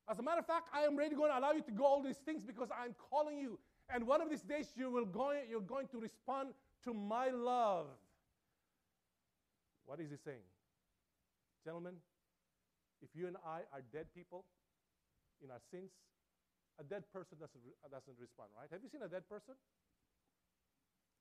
[0.08, 2.02] As a matter of fact, I am ready going to allow you to go all
[2.02, 3.58] these things because I'm calling you.
[3.92, 6.50] And one of these days you will go, you're going to respond
[6.84, 7.86] to my love.
[9.86, 10.38] What is he saying?
[11.64, 11.96] Gentlemen,
[13.00, 14.44] if you and I are dead people
[15.42, 15.90] in our sins,
[16.78, 18.68] a dead person doesn't, uh, doesn't respond, right?
[18.68, 19.54] Have you seen a dead person?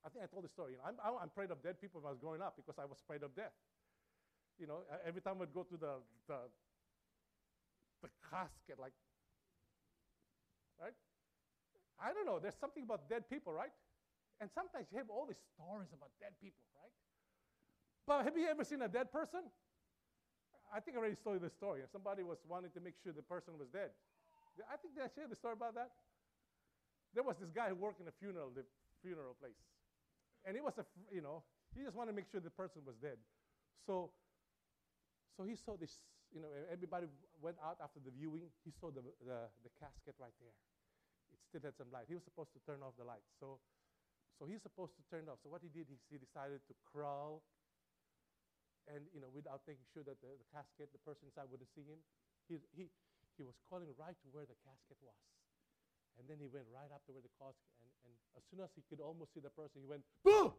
[0.04, 0.76] I think I told the story.
[0.76, 2.84] You know, I'm, I'm afraid of dead people when I was growing up because I
[2.84, 3.56] was afraid of death.
[4.60, 6.40] You know, every time I'd go to the, the,
[8.04, 8.94] the casket, like,
[10.76, 10.94] right?
[12.02, 12.40] I don't know.
[12.40, 13.72] There's something about dead people, right?
[14.42, 16.92] And sometimes you have all these stories about dead people, right?
[18.06, 19.48] But have you ever seen a dead person?
[20.74, 21.86] I think I already told you the story.
[21.94, 23.94] Somebody was wanting to make sure the person was dead.
[24.66, 25.94] I think did I share the story about that?
[27.14, 28.66] There was this guy who worked in a funeral, the
[29.06, 29.62] funeral place.
[30.50, 31.46] And he was a, you know,
[31.78, 33.22] he just wanted to make sure the person was dead.
[33.86, 34.10] So,
[35.38, 36.02] so he saw this,
[36.34, 37.06] you know, everybody
[37.38, 38.50] went out after the viewing.
[38.66, 40.58] He saw the, the, the casket right there.
[41.34, 42.10] It still had some light.
[42.10, 43.26] He was supposed to turn off the light.
[43.38, 43.62] So,
[44.42, 45.38] so he's supposed to turn it off.
[45.46, 47.46] So what he did, he, he decided to crawl
[48.92, 51.88] and you know, without making sure that the, the casket, the person inside wouldn't see
[51.88, 52.00] him,
[52.48, 52.92] he, he,
[53.40, 55.16] he was calling right to where the casket was.
[56.20, 58.70] And then he went right up to where the casket, and, and as soon as
[58.76, 60.54] he could almost see the person, he went, Boo!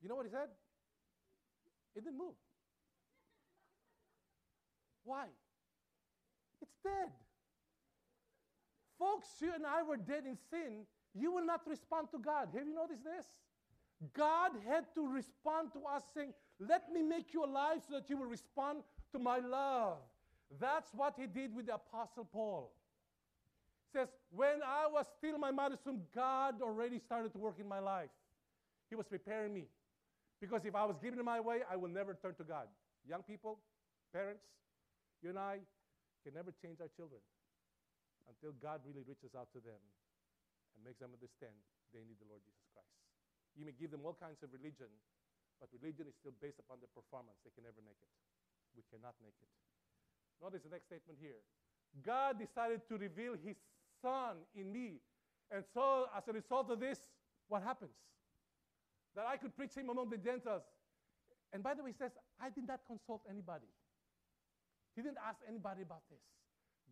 [0.00, 0.48] You You know what he said?
[1.96, 2.34] It didn't move.
[5.04, 5.26] Why?
[6.62, 7.10] It's dead.
[8.98, 10.86] Folks, you and I were dead in sin.
[11.14, 12.48] You will not respond to God.
[12.54, 13.26] Have you noticed this?
[14.14, 18.16] God had to respond to us saying, Let me make you alive so that you
[18.16, 19.98] will respond to my love.
[20.58, 22.72] That's what he did with the Apostle Paul.
[23.92, 27.68] He says, When I was still my mother's womb, God already started to work in
[27.68, 28.10] my life.
[28.88, 29.64] He was preparing me.
[30.40, 32.66] Because if I was giving my way, I will never turn to God.
[33.06, 33.58] Young people,
[34.12, 34.44] parents,
[35.22, 35.58] you and I
[36.24, 37.20] can never change our children
[38.28, 39.76] until God really reaches out to them
[40.80, 41.52] and makes them understand
[41.92, 42.88] they need the Lord Jesus Christ.
[43.52, 44.88] You may give them all kinds of religion,
[45.60, 47.36] but religion is still based upon their performance.
[47.44, 48.08] They can never make it.
[48.72, 49.52] We cannot make it.
[50.40, 51.44] Notice the next statement here.
[52.00, 53.60] God decided to reveal his
[54.00, 55.04] son in me.
[55.52, 56.96] And so, as a result of this,
[57.52, 57.92] what happens?
[59.12, 60.64] That I could preach him among the Gentiles.
[61.52, 63.68] And by the way, he says, I did not consult anybody.
[64.96, 66.22] He didn't ask anybody about this.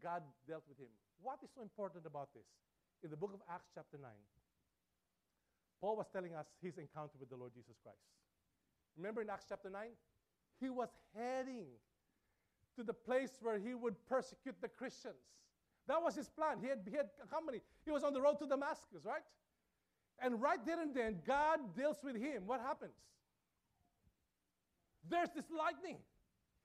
[0.03, 0.91] God dealt with him.
[1.23, 2.45] What is so important about this?
[3.03, 4.11] In the book of Acts, chapter 9,
[5.81, 8.03] Paul was telling us his encounter with the Lord Jesus Christ.
[8.97, 9.83] Remember in Acts chapter 9?
[10.61, 11.67] He was heading
[12.77, 15.23] to the place where he would persecute the Christians.
[15.87, 16.59] That was his plan.
[16.61, 17.61] He had, he had a company.
[17.85, 19.23] He was on the road to Damascus, right?
[20.21, 22.43] And right there and then, God deals with him.
[22.47, 22.95] What happens?
[25.09, 25.99] There's this lightning.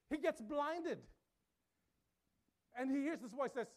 [0.10, 0.98] He gets blinded.
[2.78, 3.68] And he hears this voice says,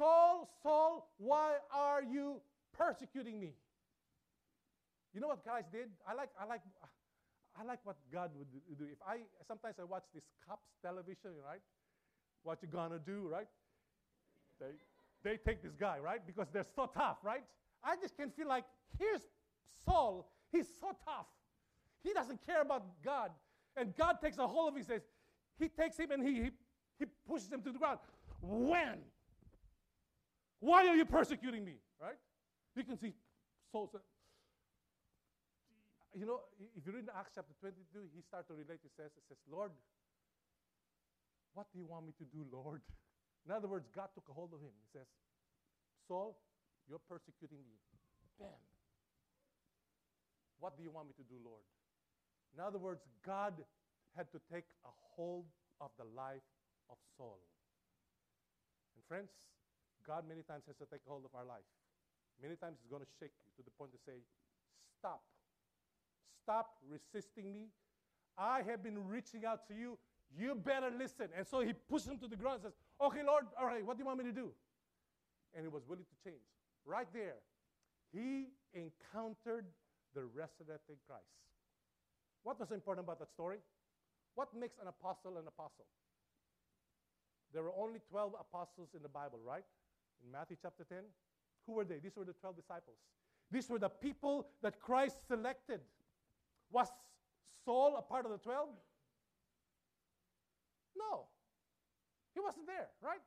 [0.00, 2.40] Saul, Saul, why are you
[2.72, 3.52] persecuting me?
[5.12, 5.88] You know what guys did?
[6.08, 6.62] I like, I like,
[7.60, 8.84] I like what God would do.
[8.90, 11.60] If I sometimes I watch this cops television, right?
[12.44, 13.46] What you gonna do, right?
[14.58, 14.72] They
[15.22, 16.26] they take this guy, right?
[16.26, 17.44] Because they're so tough, right?
[17.84, 18.64] I just can feel like
[18.98, 19.20] here's
[19.84, 20.32] Saul.
[20.50, 21.26] He's so tough.
[22.02, 23.32] He doesn't care about God.
[23.76, 24.80] And God takes a hold of him.
[24.80, 25.02] He says,
[25.58, 26.50] He takes him and he, he,
[26.98, 27.98] he pushes him to the ground.
[28.40, 29.00] When?
[30.60, 31.76] Why are you persecuting me?
[32.00, 32.20] Right?
[32.76, 33.12] You can see
[33.72, 34.00] Saul said,
[36.14, 36.42] you know,
[36.74, 38.82] if you read in Acts chapter 22, he starts to relate.
[38.82, 39.70] He says, he says, Lord,
[41.54, 42.82] what do you want me to do, Lord?
[43.46, 44.74] In other words, God took a hold of him.
[44.74, 45.06] He says,
[46.06, 46.36] Saul,
[46.90, 47.78] you're persecuting me.
[48.38, 48.58] Bam.
[50.58, 51.64] What do you want me to do, Lord?
[52.52, 53.54] In other words, God
[54.16, 55.46] had to take a hold
[55.80, 56.44] of the life
[56.90, 57.38] of Saul.
[58.94, 59.30] And friends,
[60.06, 61.66] God many times has to take hold of our life.
[62.40, 64.24] Many times He's going to shake you to the point to say,
[64.98, 65.22] Stop.
[66.42, 67.68] Stop resisting me.
[68.36, 69.98] I have been reaching out to you.
[70.36, 71.28] You better listen.
[71.36, 73.96] And so he pushes him to the ground and says, Okay, Lord, all right, what
[73.96, 74.50] do you want me to do?
[75.54, 76.42] And he was willing to change.
[76.86, 77.42] Right there,
[78.12, 79.66] he encountered
[80.14, 81.34] the resurrected Christ.
[82.42, 83.58] What was important about that story?
[84.34, 85.84] What makes an apostle an apostle?
[87.52, 89.64] There were only 12 apostles in the Bible, right?
[90.24, 90.98] In Matthew chapter 10.
[91.66, 91.98] Who were they?
[91.98, 92.96] These were the 12 disciples.
[93.50, 95.80] These were the people that Christ selected.
[96.70, 96.88] Was
[97.64, 98.68] Saul a part of the 12?
[100.96, 101.26] No.
[102.34, 103.20] He wasn't there, right?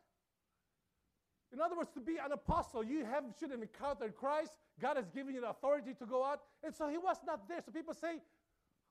[1.52, 4.54] In other words, to be an apostle, you have, should have encountered Christ.
[4.82, 6.42] God has given you the authority to go out.
[6.64, 7.62] And so he was not there.
[7.64, 8.20] So people say,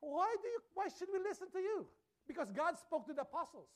[0.00, 1.86] why, do you, why should we listen to you?
[2.28, 3.68] Because God spoke to the apostles.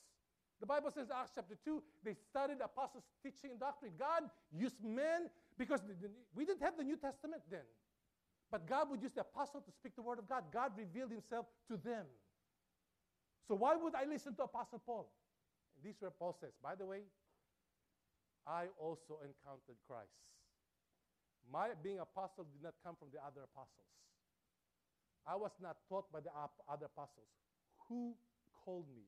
[0.59, 3.91] The Bible says, Acts chapter 2, they studied apostles' teaching and doctrine.
[3.97, 5.81] God used men because
[6.35, 7.65] we didn't have the New Testament then.
[8.49, 10.45] But God would use the apostle to speak the word of God.
[10.51, 12.05] God revealed himself to them.
[13.47, 15.11] So why would I listen to Apostle Paul?
[15.75, 17.01] And this is where Paul says, by the way,
[18.47, 20.15] I also encountered Christ.
[21.51, 23.87] My being apostle did not come from the other apostles.
[25.27, 26.31] I was not taught by the
[26.67, 27.27] other apostles.
[27.87, 28.15] Who
[28.63, 29.03] called me?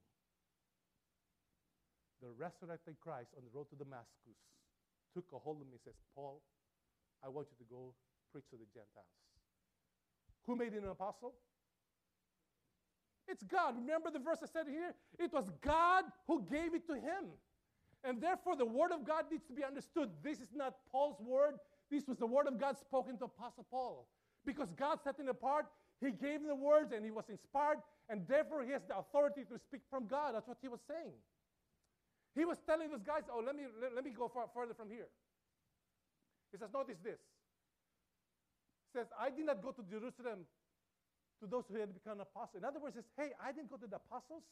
[2.21, 4.39] The resurrected Christ on the road to Damascus
[5.13, 6.41] took a hold of me and says, Paul,
[7.23, 7.93] I want you to go
[8.31, 9.15] preach to the Gentiles.
[10.45, 11.33] Who made him an apostle?
[13.27, 13.75] It's God.
[13.77, 14.95] Remember the verse I said here?
[15.17, 17.37] It was God who gave it to him.
[18.03, 20.09] And therefore, the word of God needs to be understood.
[20.23, 21.55] This is not Paul's word.
[21.91, 24.07] This was the word of God spoken to Apostle Paul.
[24.45, 25.65] Because God set him apart,
[25.99, 29.43] he gave him the words and he was inspired, and therefore he has the authority
[29.51, 30.33] to speak from God.
[30.33, 31.13] That's what he was saying.
[32.39, 34.87] He was telling those guys, oh, let me, let, let me go far, further from
[34.87, 35.11] here.
[36.51, 37.19] He says, notice this
[38.87, 40.47] He says, I did not go to Jerusalem
[41.43, 42.63] to those who had become apostles.
[42.63, 44.47] In other words, he says, hey, I didn't go to the apostles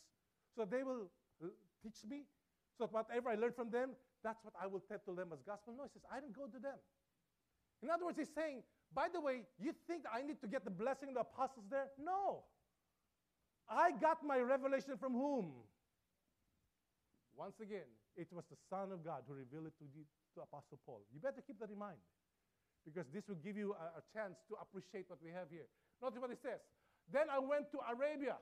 [0.52, 1.08] so they will
[1.40, 1.48] uh,
[1.80, 2.28] teach me.
[2.76, 5.72] So whatever I learned from them, that's what I will tell to them as gospel.
[5.72, 6.76] No, he says, I didn't go to them.
[7.80, 10.76] In other words, he's saying, by the way, you think I need to get the
[10.76, 11.88] blessing of the apostles there?
[11.96, 12.44] No.
[13.72, 15.56] I got my revelation from whom?
[17.38, 17.86] Once again,
[18.18, 20.02] it was the Son of God who revealed it to, the,
[20.34, 21.06] to Apostle Paul.
[21.14, 22.02] You better keep that in mind
[22.82, 25.70] because this will give you a, a chance to appreciate what we have here.
[26.02, 26.58] Notice what it says.
[27.14, 28.42] Then I went to Arabia.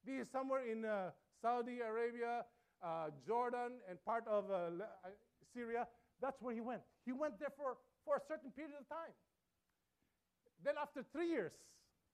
[0.00, 1.12] This is somewhere in uh,
[1.44, 2.48] Saudi Arabia,
[2.80, 5.12] uh, Jordan, and part of uh, uh,
[5.52, 5.84] Syria.
[6.24, 6.80] That's where he went.
[7.04, 7.76] He went there for,
[8.08, 9.12] for a certain period of time.
[10.64, 11.52] Then, after three years,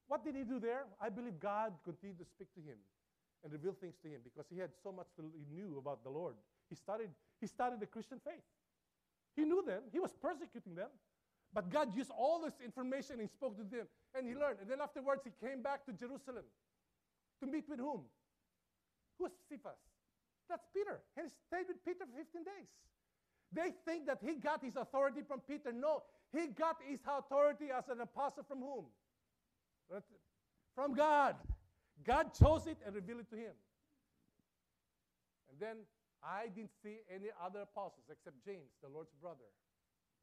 [0.08, 0.90] what did he do there?
[0.98, 2.80] I believe God continued to speak to him
[3.42, 6.10] and reveal things to him because he had so much to, he knew about the
[6.10, 6.34] Lord.
[6.68, 7.10] He started,
[7.40, 8.44] he started the Christian faith.
[9.36, 10.90] He knew them, he was persecuting them.
[11.54, 14.58] But God used all this information and spoke to them, and he learned.
[14.60, 16.44] And then afterwards, he came back to Jerusalem
[17.40, 18.02] to meet with whom?
[19.18, 19.80] Who's Cephas?
[20.48, 21.00] That's Peter.
[21.16, 22.68] And he stayed with Peter for 15 days.
[23.52, 25.72] They think that he got his authority from Peter.
[25.72, 28.84] No, he got his authority as an apostle from whom?
[30.74, 31.36] From God.
[32.06, 33.54] God chose it and revealed it to him.
[35.50, 35.76] And then
[36.22, 39.46] I didn't see any other apostles except James, the Lord's brother.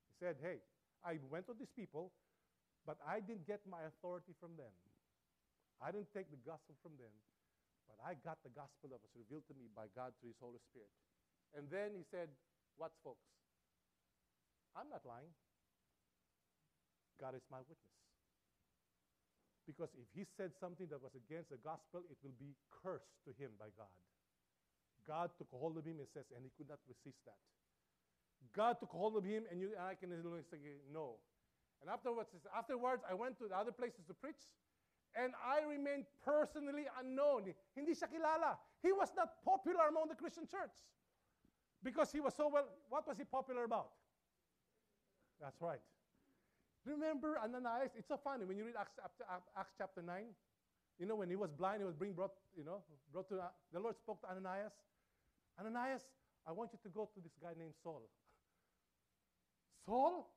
[0.07, 0.63] He said, Hey,
[1.03, 2.11] I went to these people,
[2.85, 4.71] but I didn't get my authority from them.
[5.83, 7.11] I didn't take the gospel from them,
[7.87, 10.61] but I got the gospel that was revealed to me by God through His Holy
[10.71, 10.91] Spirit.
[11.55, 12.31] And then he said,
[12.75, 13.23] What's folks?
[14.75, 15.31] I'm not lying.
[17.19, 18.04] God is my witness.
[19.65, 23.33] Because if he said something that was against the gospel, it will be cursed to
[23.33, 23.89] him by God.
[25.05, 27.41] God took hold of him and says, and he could not resist that.
[28.53, 30.09] God took hold of him, and, you, and I can
[30.49, 30.57] say,
[30.93, 31.17] no.
[31.81, 34.41] And afterwards, afterwards, I went to the other places to preach,
[35.15, 37.53] and I remained personally unknown.
[37.75, 38.57] Hindi siya kilala.
[38.81, 40.73] He was not popular among the Christian church
[41.83, 42.67] because he was so well.
[42.89, 43.89] What was he popular about?
[45.41, 45.81] That's right.
[46.85, 47.91] Remember Ananias?
[47.97, 48.93] It's so funny when you read Acts,
[49.57, 50.23] Acts chapter 9.
[50.99, 53.47] You know, when he was blind, he was being brought, you know, brought to, uh,
[53.73, 54.71] the Lord spoke to Ananias.
[55.59, 56.01] Ananias,
[56.47, 58.03] I want you to go to this guy named Saul.
[59.85, 60.29] Saul?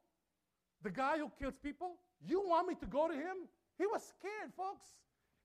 [0.83, 2.01] The guy who kills people?
[2.25, 3.47] You want me to go to him?
[3.79, 4.87] He was scared, folks.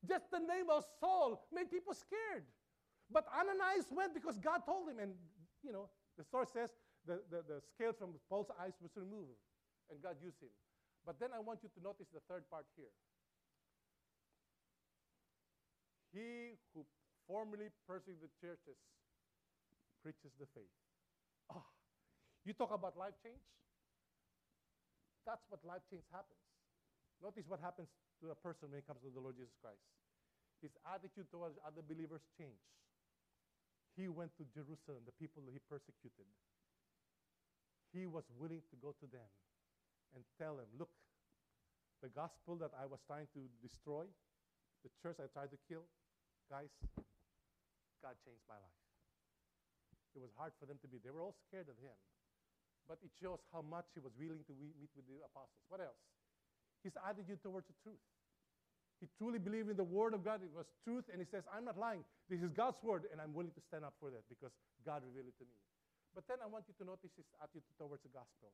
[0.07, 2.43] Just the name of Saul made people scared.
[3.11, 4.99] But Ananias went because God told him.
[4.99, 5.13] And,
[5.63, 6.69] you know, the story says
[7.05, 9.37] the, the, the scales from Paul's eyes was removed,
[9.91, 10.49] and God used him.
[11.03, 12.91] But then I want you to notice the third part here.
[16.15, 16.87] He who
[17.27, 18.79] formerly persecuted the churches
[19.99, 20.71] preaches the faith.
[21.51, 21.63] Oh,
[22.47, 23.43] you talk about life change?
[25.27, 26.39] That's what life change happens.
[27.23, 27.87] Notice what happens
[28.19, 29.83] to a person when it comes to the Lord Jesus Christ.
[30.59, 32.67] His attitude towards other believers changed.
[33.95, 36.27] He went to Jerusalem, the people he persecuted.
[37.91, 39.27] He was willing to go to them
[40.13, 40.91] and tell them, look,
[42.01, 44.05] the gospel that I was trying to destroy,
[44.85, 45.87] the church I tried to kill,
[46.51, 46.71] guys,
[48.03, 48.79] God changed my life.
[50.13, 51.01] It was hard for them to be.
[51.01, 51.95] They were all scared of him
[52.87, 55.63] but it shows how much he was willing to meet with the apostles.
[55.71, 55.99] What else?
[56.83, 58.01] His attitude towards the truth.
[58.99, 60.43] He truly believed in the word of God.
[60.43, 62.03] It was truth, and he says, I'm not lying.
[62.31, 64.51] This is God's word, and I'm willing to stand up for that because
[64.83, 65.55] God revealed it to me.
[66.15, 68.51] But then I want you to notice his attitude towards the gospel.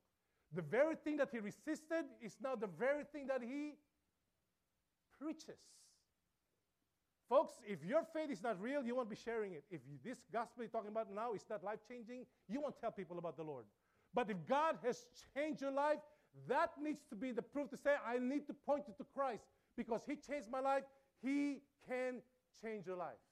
[0.54, 3.74] The very thing that he resisted is now the very thing that he
[5.20, 5.60] preaches.
[7.28, 9.62] Folks, if your faith is not real, you won't be sharing it.
[9.70, 13.18] If this gospel you're talking about now is not life changing, you won't tell people
[13.18, 13.64] about the Lord.
[14.12, 16.00] But if God has changed your life,
[16.48, 19.44] that needs to be the proof to say, I need to point you to Christ
[19.76, 20.82] because He changed my life.
[21.22, 22.16] He can
[22.62, 23.22] change your life.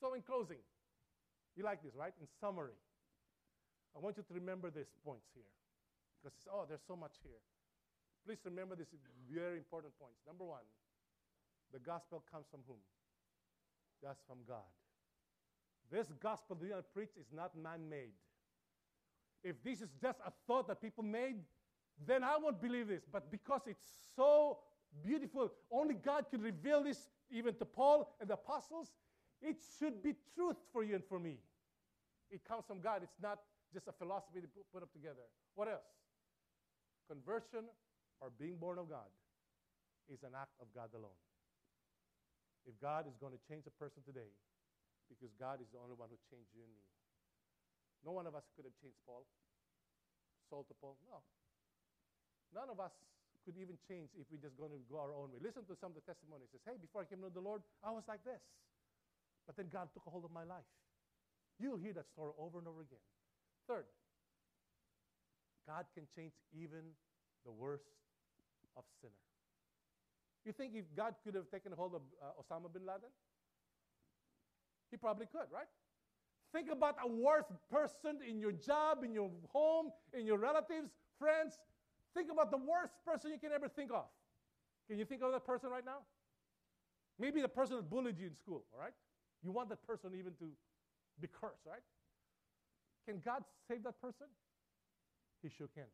[0.00, 0.58] So, in closing,
[1.56, 2.12] you like this, right?
[2.20, 2.76] In summary,
[3.96, 5.50] I want you to remember these points here
[6.22, 7.40] because, oh, there's so much here.
[8.26, 8.92] Please remember these
[9.30, 10.18] very important points.
[10.26, 10.66] Number one,
[11.72, 12.80] the gospel comes from whom?
[14.02, 14.68] That's from God.
[15.92, 18.16] This gospel that are preach is not man made
[19.44, 21.36] if this is just a thought that people made,
[22.04, 23.02] then I won't believe this.
[23.10, 23.84] But because it's
[24.16, 24.58] so
[25.04, 28.88] beautiful, only God can reveal this even to Paul and the apostles,
[29.42, 31.36] it should be truth for you and for me.
[32.30, 33.00] It comes from God.
[33.02, 33.38] It's not
[33.74, 35.26] just a philosophy to put up together.
[35.58, 35.90] What else?
[37.10, 37.66] Conversion
[38.22, 39.10] or being born of God
[40.06, 41.18] is an act of God alone.
[42.64, 44.30] If God is going to change a person today,
[45.10, 46.84] because God is the only one who changed you and me.
[48.06, 49.28] No one of us could have changed Paul,
[50.48, 50.96] Saul to Paul.
[51.04, 51.20] No.
[52.56, 52.92] None of us
[53.44, 55.40] could even change if we're just going to go our own way.
[55.44, 56.48] Listen to some of the testimonies.
[56.52, 58.40] It says, hey, before I came to the Lord, I was like this.
[59.44, 60.64] But then God took a hold of my life.
[61.60, 63.04] You'll hear that story over and over again.
[63.68, 63.84] Third,
[65.66, 66.92] God can change even
[67.44, 67.84] the worst
[68.76, 69.12] of sinner.
[70.44, 73.08] You think if God could have taken hold of uh, Osama bin Laden?
[74.90, 75.68] He probably could, right?
[76.52, 81.58] Think about a worst person in your job, in your home, in your relatives, friends.
[82.14, 84.04] Think about the worst person you can ever think of.
[84.88, 86.04] Can you think of that person right now?
[87.18, 88.92] Maybe the person that bullied you in school, all right?
[89.42, 90.46] You want that person even to
[91.20, 91.82] be cursed, right?
[93.04, 94.26] Can God save that person?
[95.44, 95.88] He sure can.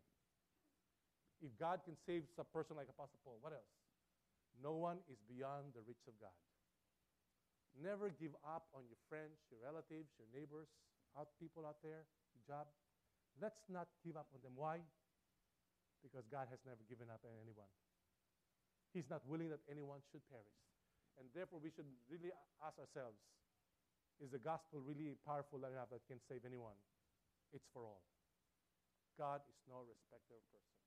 [1.42, 3.72] If God can save a person like Apostle Paul, what else?
[4.62, 6.36] No one is beyond the reach of God.
[7.74, 10.68] Never give up on your friends, your relatives, your neighbors,
[11.16, 12.66] out people out there, your job.
[13.38, 14.54] Let's not give up on them.
[14.58, 14.82] Why?
[16.02, 17.70] Because God has never given up on anyone.
[18.92, 20.58] He's not willing that anyone should perish.
[21.16, 23.18] And therefore, we should really ask ourselves
[24.20, 26.76] is the gospel really powerful enough that can save anyone?
[27.50, 28.02] It's for all.
[29.18, 30.80] God is no respecter of person.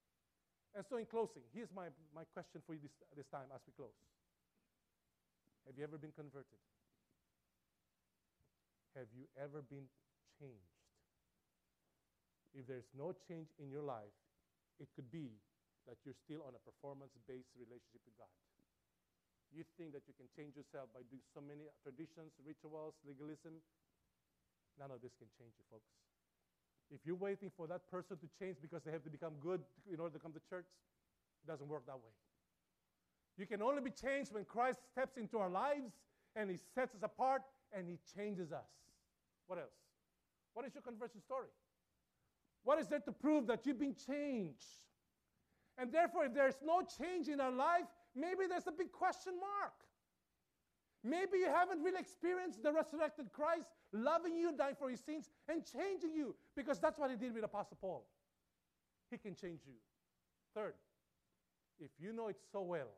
[0.74, 3.78] And so, in closing, here's my, my question for you this, this time as we
[3.78, 3.93] close
[5.70, 6.57] Have you ever been converted?
[8.97, 9.86] Have you ever been
[10.41, 10.74] changed?
[12.53, 14.14] If there's no change in your life,
[14.78, 15.34] it could be
[15.89, 18.30] that you're still on a performance based relationship with God.
[19.53, 23.61] You think that you can change yourself by doing so many traditions, rituals, legalism.
[24.82, 25.89] None of this can change you, folks.
[26.92, 29.62] If you're waiting for that person to change because they have to become good
[29.92, 30.68] in order to come to church,
[31.44, 32.14] it doesn't work that way.
[33.38, 35.94] You can only be changed when Christ steps into our lives
[36.36, 37.42] and He sets us apart
[37.76, 38.70] and He changes us.
[39.48, 39.74] What else?
[40.54, 41.50] What is your conversion story?
[42.64, 44.86] What is there to prove that you've been changed?
[45.78, 49.74] And therefore, if there's no change in our life, maybe there's a big question mark.
[51.04, 55.62] Maybe you haven't really experienced the resurrected Christ loving you, dying for your sins, and
[55.68, 58.08] changing you, because that's what he did with Apostle Paul.
[59.12, 59.76] He can change you.
[60.56, 60.76] Third,
[61.80, 62.95] if you know it so well,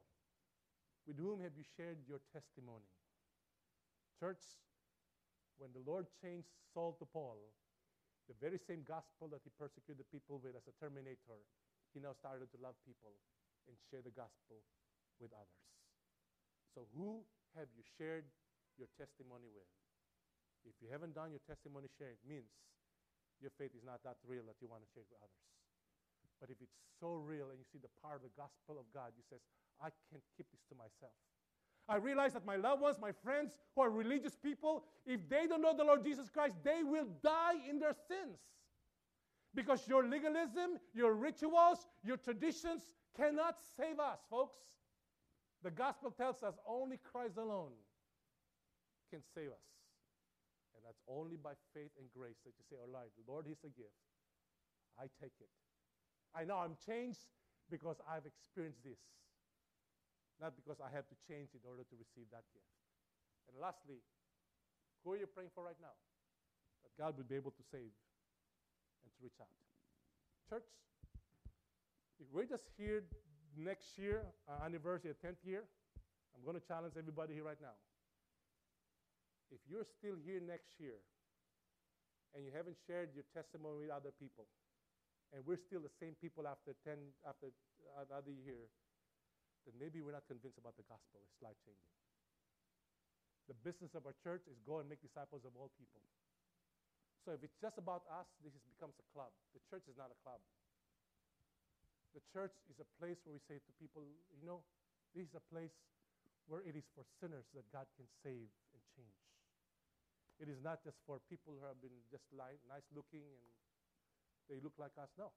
[1.07, 2.85] with whom have you shared your testimony?
[4.19, 4.41] Church,
[5.57, 7.37] when the Lord changed Saul to Paul,
[8.27, 11.41] the very same gospel that he persecuted people with as a terminator,
[11.93, 13.13] he now started to love people
[13.65, 14.61] and share the gospel
[15.21, 15.65] with others.
[16.73, 17.23] So, who
[17.55, 18.27] have you shared
[18.75, 19.67] your testimony with?
[20.67, 22.51] If you haven't done your testimony sharing, it means
[23.39, 25.45] your faith is not that real that you want to share it with others.
[26.39, 29.15] But if it's so real and you see the power of the gospel of God,
[29.15, 29.39] you says,
[29.79, 31.15] I can't keep this to myself.
[31.87, 35.61] I realize that my loved ones, my friends who are religious people, if they don't
[35.61, 38.39] know the Lord Jesus Christ, they will die in their sins.
[39.53, 42.81] Because your legalism, your rituals, your traditions
[43.15, 44.57] cannot save us, folks.
[45.65, 47.73] The gospel tells us only Christ alone
[49.09, 49.67] can save us.
[50.77, 53.73] And that's only by faith and grace that you say, All right, Lord, He's a
[53.73, 53.97] gift.
[55.01, 55.49] I take it.
[56.37, 57.25] I know I'm changed
[57.73, 59.01] because I've experienced this
[60.41, 62.67] not because I have to change in order to receive that gift.
[63.47, 64.03] And lastly,
[65.03, 65.95] who are you praying for right now?
[66.83, 67.93] That God would be able to save
[69.03, 69.51] and to reach out.
[70.49, 70.67] Church,
[72.19, 73.03] if we're just here
[73.57, 75.63] next year, our anniversary, 10th year,
[76.35, 77.75] I'm going to challenge everybody here right now.
[79.51, 80.99] If you're still here next year
[82.35, 84.47] and you haven't shared your testimony with other people,
[85.31, 87.51] and we're still the same people after 10, after
[87.95, 88.67] uh, another year,
[89.63, 91.23] then maybe we're not convinced about the gospel.
[91.23, 91.93] It's life changing.
[93.47, 96.01] The business of our church is go and make disciples of all people.
[97.25, 99.33] So if it's just about us, this becomes a club.
[99.57, 100.41] The church is not a club.
[102.15, 104.63] The church is a place where we say to people, you know,
[105.11, 105.75] this is a place
[106.47, 109.19] where it is for sinners that God can save and change.
[110.39, 113.43] It is not just for people who have been just li- nice looking and
[114.47, 115.11] they look like us.
[115.19, 115.35] No.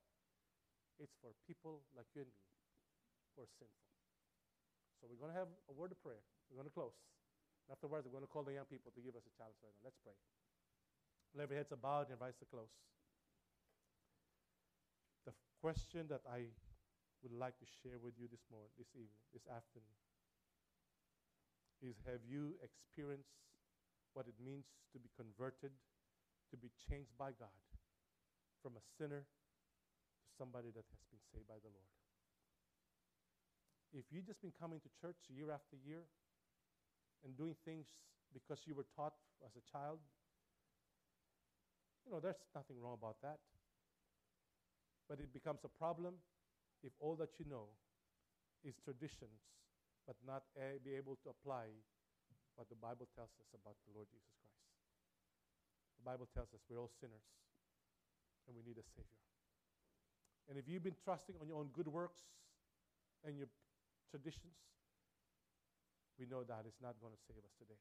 [1.03, 2.43] It's for people like you and me
[3.35, 3.87] who are sinful.
[4.99, 6.23] So we're going to have a word of prayer.
[6.51, 6.95] We're going to close.
[7.67, 9.75] And afterwards, we're going to call the young people to give us a challenge right
[9.79, 9.87] now.
[9.87, 10.19] Let's pray.
[11.39, 12.71] Let every heads bowed and invites to close.
[15.23, 16.51] The question that I
[17.23, 19.99] would like to share with you this morning, this evening, this afternoon,
[21.83, 23.39] is have you experienced
[24.15, 25.75] what it means to be converted,
[26.51, 27.55] to be changed by God
[28.63, 31.91] from a sinner to somebody that has been saved by the Lord?
[33.93, 36.05] if you've just been coming to church year after year
[37.25, 37.87] and doing things
[38.33, 39.99] because you were taught as a child,
[42.05, 43.41] you know, there's nothing wrong about that.
[45.09, 46.21] But it becomes a problem
[46.83, 47.71] if all that you know
[48.65, 49.43] is traditions,
[50.07, 50.43] but not
[50.85, 51.69] be able to apply
[52.57, 54.67] what the Bible tells us about the Lord Jesus Christ.
[56.03, 57.23] The Bible tells us we're all sinners
[58.47, 59.23] and we need a Savior.
[60.49, 62.25] And if you've been trusting on your own good works
[63.23, 63.53] and your
[64.11, 64.57] traditions,
[66.19, 67.79] we know that it's not going to save us today.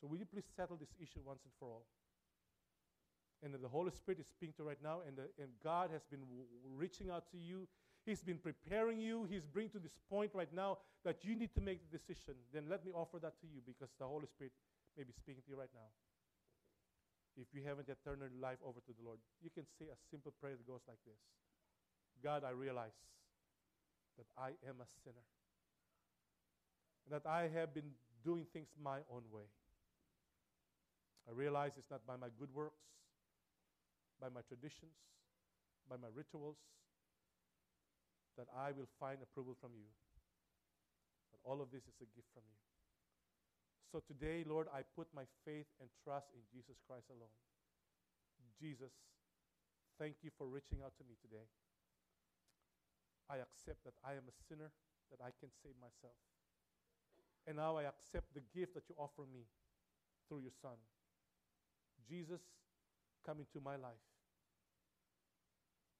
[0.00, 1.86] So, will you please settle this issue once and for all?
[3.42, 6.20] And the Holy Spirit is speaking to right now, and, the, and God has been
[6.20, 6.42] w-
[6.76, 7.68] reaching out to you.
[8.04, 9.28] He's been preparing you.
[9.30, 12.34] He's bringing to this point right now that you need to make the decision.
[12.52, 14.52] Then let me offer that to you because the Holy Spirit
[14.96, 15.86] may be speaking to you right now.
[17.36, 19.98] If you haven't yet turned your life over to the Lord, you can say a
[20.10, 21.22] simple prayer that goes like this
[22.22, 22.98] God, I realize
[24.18, 25.22] that I am a sinner
[27.06, 29.46] and that I have been doing things my own way.
[31.28, 32.82] I realize it's not by my good works,
[34.20, 34.94] by my traditions,
[35.88, 36.58] by my rituals,
[38.36, 39.90] that I will find approval from you.
[41.34, 42.60] But all of this is a gift from you.
[43.90, 47.32] So today, Lord, I put my faith and trust in Jesus Christ alone.
[48.60, 48.92] Jesus,
[49.98, 51.46] thank you for reaching out to me today.
[53.30, 54.70] I accept that I am a sinner,
[55.10, 56.16] that I can save myself.
[57.46, 59.48] And now I accept the gift that you offer me
[60.28, 60.76] through your Son.
[62.08, 62.40] Jesus,
[63.24, 64.07] come into my life.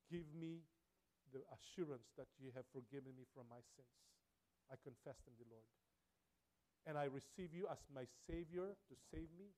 [0.09, 0.65] Give me
[1.33, 3.93] the assurance that you have forgiven me from my sins.
[4.73, 5.69] I confess them, the Lord.
[6.89, 9.53] And I receive you as my Savior to save me,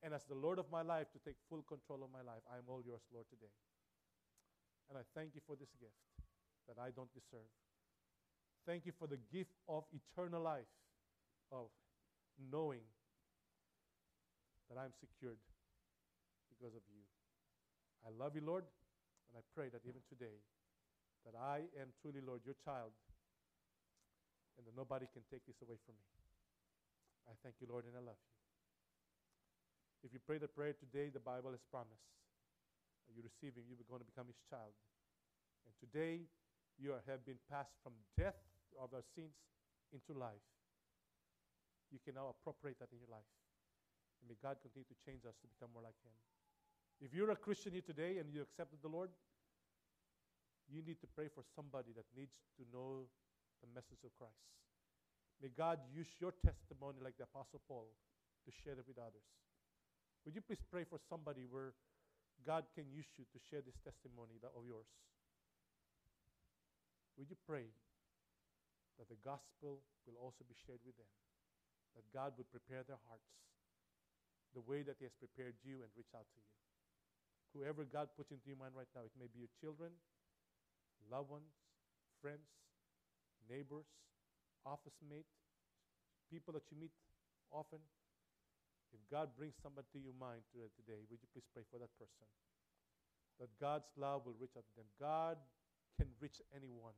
[0.00, 2.44] and as the Lord of my life to take full control of my life.
[2.48, 3.52] I am all yours, Lord, today.
[4.88, 5.96] And I thank you for this gift
[6.68, 7.48] that I don't deserve.
[8.64, 10.68] Thank you for the gift of eternal life,
[11.52, 11.68] of
[12.36, 12.84] knowing
[14.68, 15.40] that I'm secured
[16.48, 17.04] because of you.
[18.04, 18.64] I love you, Lord,
[19.34, 20.38] and I pray that even today,
[21.26, 22.94] that I am truly, Lord, your child,
[24.54, 26.06] and that nobody can take this away from me.
[27.26, 28.34] I thank you, Lord, and I love you.
[30.06, 32.14] If you pray the prayer today, the Bible has promised
[33.14, 34.74] you receive him, you're going to become his child.
[35.62, 36.26] And today,
[36.74, 38.38] you have been passed from death
[38.74, 39.38] of our sins
[39.94, 40.42] into life.
[41.94, 43.30] You can now appropriate that in your life.
[44.18, 46.14] And may God continue to change us to become more like him.
[47.04, 49.12] If you're a Christian here today and you accepted the Lord,
[50.72, 53.04] you need to pray for somebody that needs to know
[53.60, 54.40] the message of Christ.
[55.36, 57.92] May God use your testimony, like the Apostle Paul,
[58.48, 59.28] to share it with others.
[60.24, 61.76] Would you please pray for somebody where
[62.40, 64.88] God can use you to share this testimony of yours?
[67.20, 67.68] Would you pray
[68.96, 71.12] that the gospel will also be shared with them?
[72.00, 73.28] That God would prepare their hearts
[74.56, 76.63] the way that He has prepared you and reach out to you.
[77.54, 79.94] Whoever God puts into your mind right now, it may be your children,
[81.06, 81.54] loved ones,
[82.18, 82.50] friends,
[83.46, 83.86] neighbors,
[84.66, 85.30] office mate,
[86.26, 86.90] people that you meet
[87.54, 87.78] often.
[88.90, 92.26] If God brings somebody to your mind today, would you please pray for that person?
[93.38, 94.86] That God's love will reach out to them.
[94.98, 95.38] God
[95.98, 96.94] can reach anyone.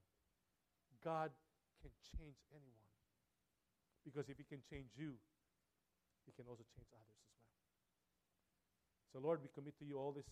[1.04, 1.32] God
[1.80, 2.92] can change anyone.
[4.04, 5.16] Because if He can change you,
[6.28, 7.35] He can also change others as well.
[9.16, 10.28] So, Lord, we commit to you all these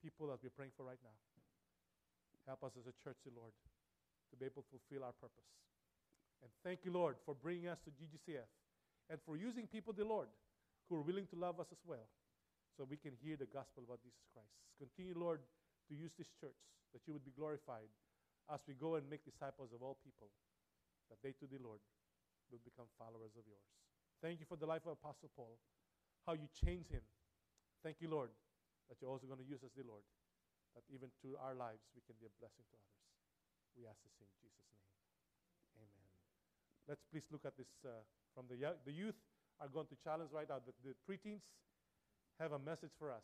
[0.00, 1.12] people that we're praying for right now.
[2.48, 3.52] Help us as a church, the Lord,
[4.32, 5.44] to be able to fulfill our purpose.
[6.40, 8.48] And thank you, Lord, for bringing us to GGCF
[9.12, 10.32] and for using people, the Lord,
[10.88, 12.08] who are willing to love us as well
[12.72, 14.56] so we can hear the gospel about Jesus Christ.
[14.80, 16.56] Continue, Lord, to use this church,
[16.96, 17.92] that you would be glorified
[18.48, 20.32] as we go and make disciples of all people,
[21.12, 21.84] that they too, the Lord,
[22.48, 23.68] will become followers of yours.
[24.24, 25.60] Thank you for the life of Apostle Paul,
[26.24, 27.04] how you changed him.
[27.86, 28.34] Thank you, Lord,
[28.90, 30.02] that you're also going to use us, the Lord,
[30.74, 32.98] that even through our lives we can be a blessing to others.
[33.78, 34.90] We ask this in Jesus' name.
[35.86, 36.10] Amen.
[36.90, 38.02] Let's please look at this uh,
[38.34, 39.14] from the, the youth
[39.62, 40.58] are going to challenge right now.
[40.66, 41.46] The, the preteens
[42.42, 43.22] have a message for us.